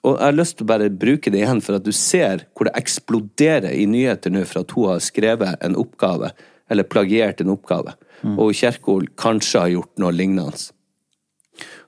[0.01, 2.67] Og jeg har lyst til å bare bruke det igjen, for at du ser hvor
[2.67, 6.31] det eksploderer i nyheter nå for at hun har skrevet en oppgave,
[6.71, 7.93] eller plagiert en oppgave,
[8.31, 10.71] og Kjerkol kanskje har gjort noe lignende.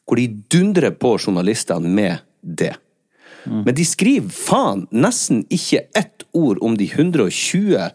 [0.04, 2.74] Hvor de dundrer på journalistene med det.
[3.48, 7.90] Men de skriver faen nesten ikke ett ord om de 120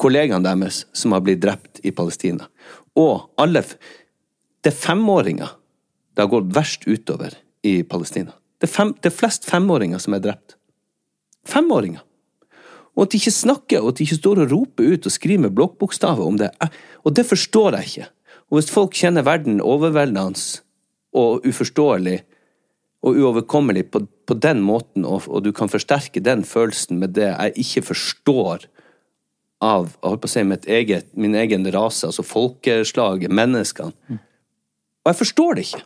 [0.00, 2.48] kollegaene deres som har blitt drept i Palestina.
[2.96, 3.64] Og alle
[4.64, 5.50] Det er femåringer
[6.16, 8.32] det har gått verst utover i Palestina.
[8.56, 10.56] Det er, fem, det er flest femåringer som er drept.
[11.46, 12.00] Femåringer!
[12.96, 15.44] Og at de ikke snakker, og at de ikke står og roper ut og skriver
[15.44, 16.48] med blokkbokstaver om det.
[16.64, 16.72] Eh,
[17.04, 18.08] Og det forstår jeg ikke.
[18.48, 20.40] Og hvis folk kjenner verden overveldende
[21.12, 22.22] og uforståelig
[23.04, 27.28] og uoverkommelig på, på den måten, og, og du kan forsterke den følelsen med det
[27.28, 28.66] jeg ikke forstår
[29.64, 34.18] av holdt på å si, mitt eget, min egen rase, altså folkeslaget, menneskene.
[35.06, 35.82] Og jeg forstår det ikke.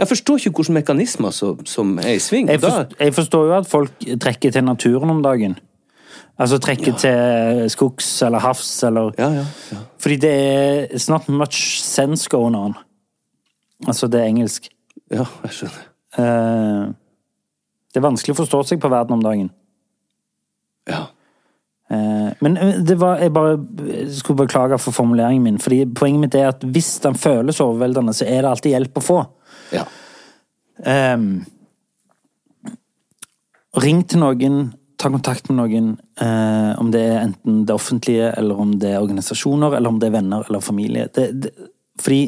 [0.00, 2.48] Jeg forstår ikke hvilke mekanismer som, som er i sving.
[2.48, 5.58] Jeg, forstår, jeg forstår jo at folk trekker til naturen om dagen.
[6.40, 9.12] Altså trekker til skogs eller havs eller
[10.00, 12.74] Fordi det er It's not much sense going on.
[13.86, 14.68] Altså, det er engelsk.
[15.10, 15.86] Ja, jeg skjønner.
[16.18, 16.92] Uh,
[17.90, 19.50] det er vanskelig å forstå seg på verden om dagen.
[20.88, 21.10] Ja.
[21.90, 25.62] Eh, men eh, det var Jeg bare jeg skulle beklage for formuleringen min.
[25.62, 29.04] Fordi Poenget mitt er at hvis den føles overveldende, så er det alltid hjelp å
[29.04, 29.22] få.
[29.74, 29.86] Ja.
[30.80, 31.42] Um,
[33.82, 34.60] ring til noen,
[35.00, 35.90] ta kontakt med noen.
[36.20, 40.10] Uh, om det er enten det offentlige, eller om det er organisasjoner, eller om det
[40.10, 41.10] er venner eller familie.
[41.14, 41.52] Det, det,
[42.00, 42.22] fordi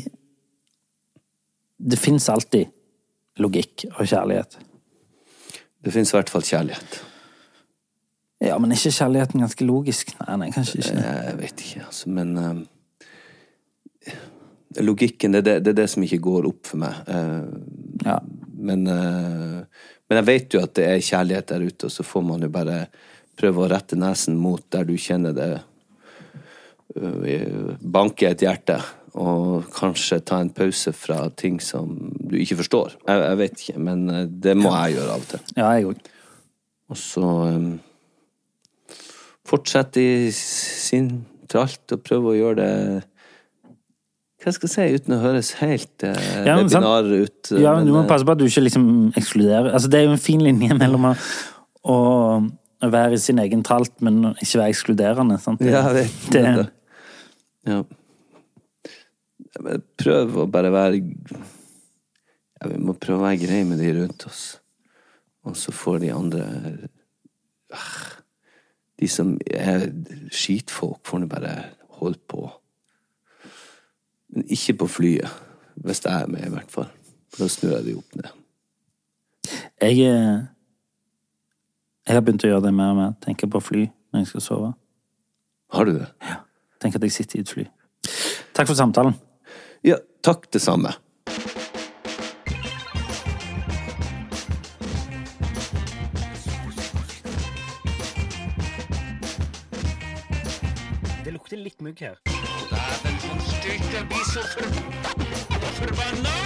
[1.82, 2.68] det fins alltid
[3.42, 4.58] logikk og kjærlighet.
[5.82, 7.00] Det finnes i hvert fall kjærlighet.
[8.42, 10.12] Ja, men ikke kjærligheten ganske logisk?
[10.24, 10.96] Nei, nei, kanskje ikke.
[10.98, 12.54] Jeg vet ikke, altså, men uh,
[14.82, 16.94] Logikken, det det, det er det som ikke går opp for meg.
[18.02, 18.16] Ja.
[18.56, 19.60] men, uh,
[20.08, 22.48] men jeg vet jo at det er kjærlighet der ute, og så får man jo
[22.52, 22.86] bare
[23.38, 25.50] prøve å rette nesen mot der du kjenner det
[26.96, 28.78] eh, banke et hjerte,
[29.12, 32.98] og kanskje ta en pause fra ting som du ikke forstår.
[33.06, 35.46] Jeg, jeg vet ikke, men eh, det må jeg gjøre av og til.
[35.56, 36.12] Ja, jeg òg.
[36.92, 37.72] Og så um,
[39.52, 41.10] fortsette i sin
[41.52, 42.70] tralt og prøve å gjøre det
[44.42, 46.16] Hva skal jeg si, uten å høres helt uh,
[46.48, 47.52] Ja, webinar ut.
[47.52, 48.86] Ja, men du må eh, passe på at du ikke liksom
[49.20, 49.70] ekskluderer.
[49.70, 51.14] Altså, det er jo en fin linje mellom å
[52.82, 55.38] å være i sin egen tralt, men ikke være ekskluderende.
[55.42, 55.62] Sant?
[55.62, 56.42] Ja, jeg vet det.
[56.58, 56.68] det.
[57.70, 57.82] Ja.
[60.02, 64.42] Prøv å bare være ja, Vi må prøve å være greie med de rundt oss.
[65.46, 66.42] Og så får de andre
[67.74, 68.21] ah,
[69.02, 69.88] De som er
[70.30, 71.56] skitfolk, får nå bare
[71.98, 72.44] holde på.
[74.32, 75.40] Men ikke på flyet.
[75.82, 76.86] Hvis jeg er med, i hvert fall.
[77.32, 78.30] For da snur jeg de opp ned.
[79.82, 80.44] Jeg, eh,
[82.06, 83.12] jeg har begynt å gjøre det mer og mer.
[83.24, 83.88] Tenke på fly.
[84.12, 84.72] når jeg skal sove.
[85.72, 86.06] Har du det?
[86.20, 86.42] Ja.
[86.80, 87.64] Tenk at jeg sitter i et fly.
[88.52, 89.14] Takk for samtalen.
[89.82, 90.92] Ja, takk det samme.
[102.00, 102.16] Her.
[102.70, 103.88] Dæven, sånn stygt.
[103.92, 104.74] Jeg blir så forb
[105.78, 106.36] forbanna!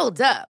[0.00, 0.59] Hold up.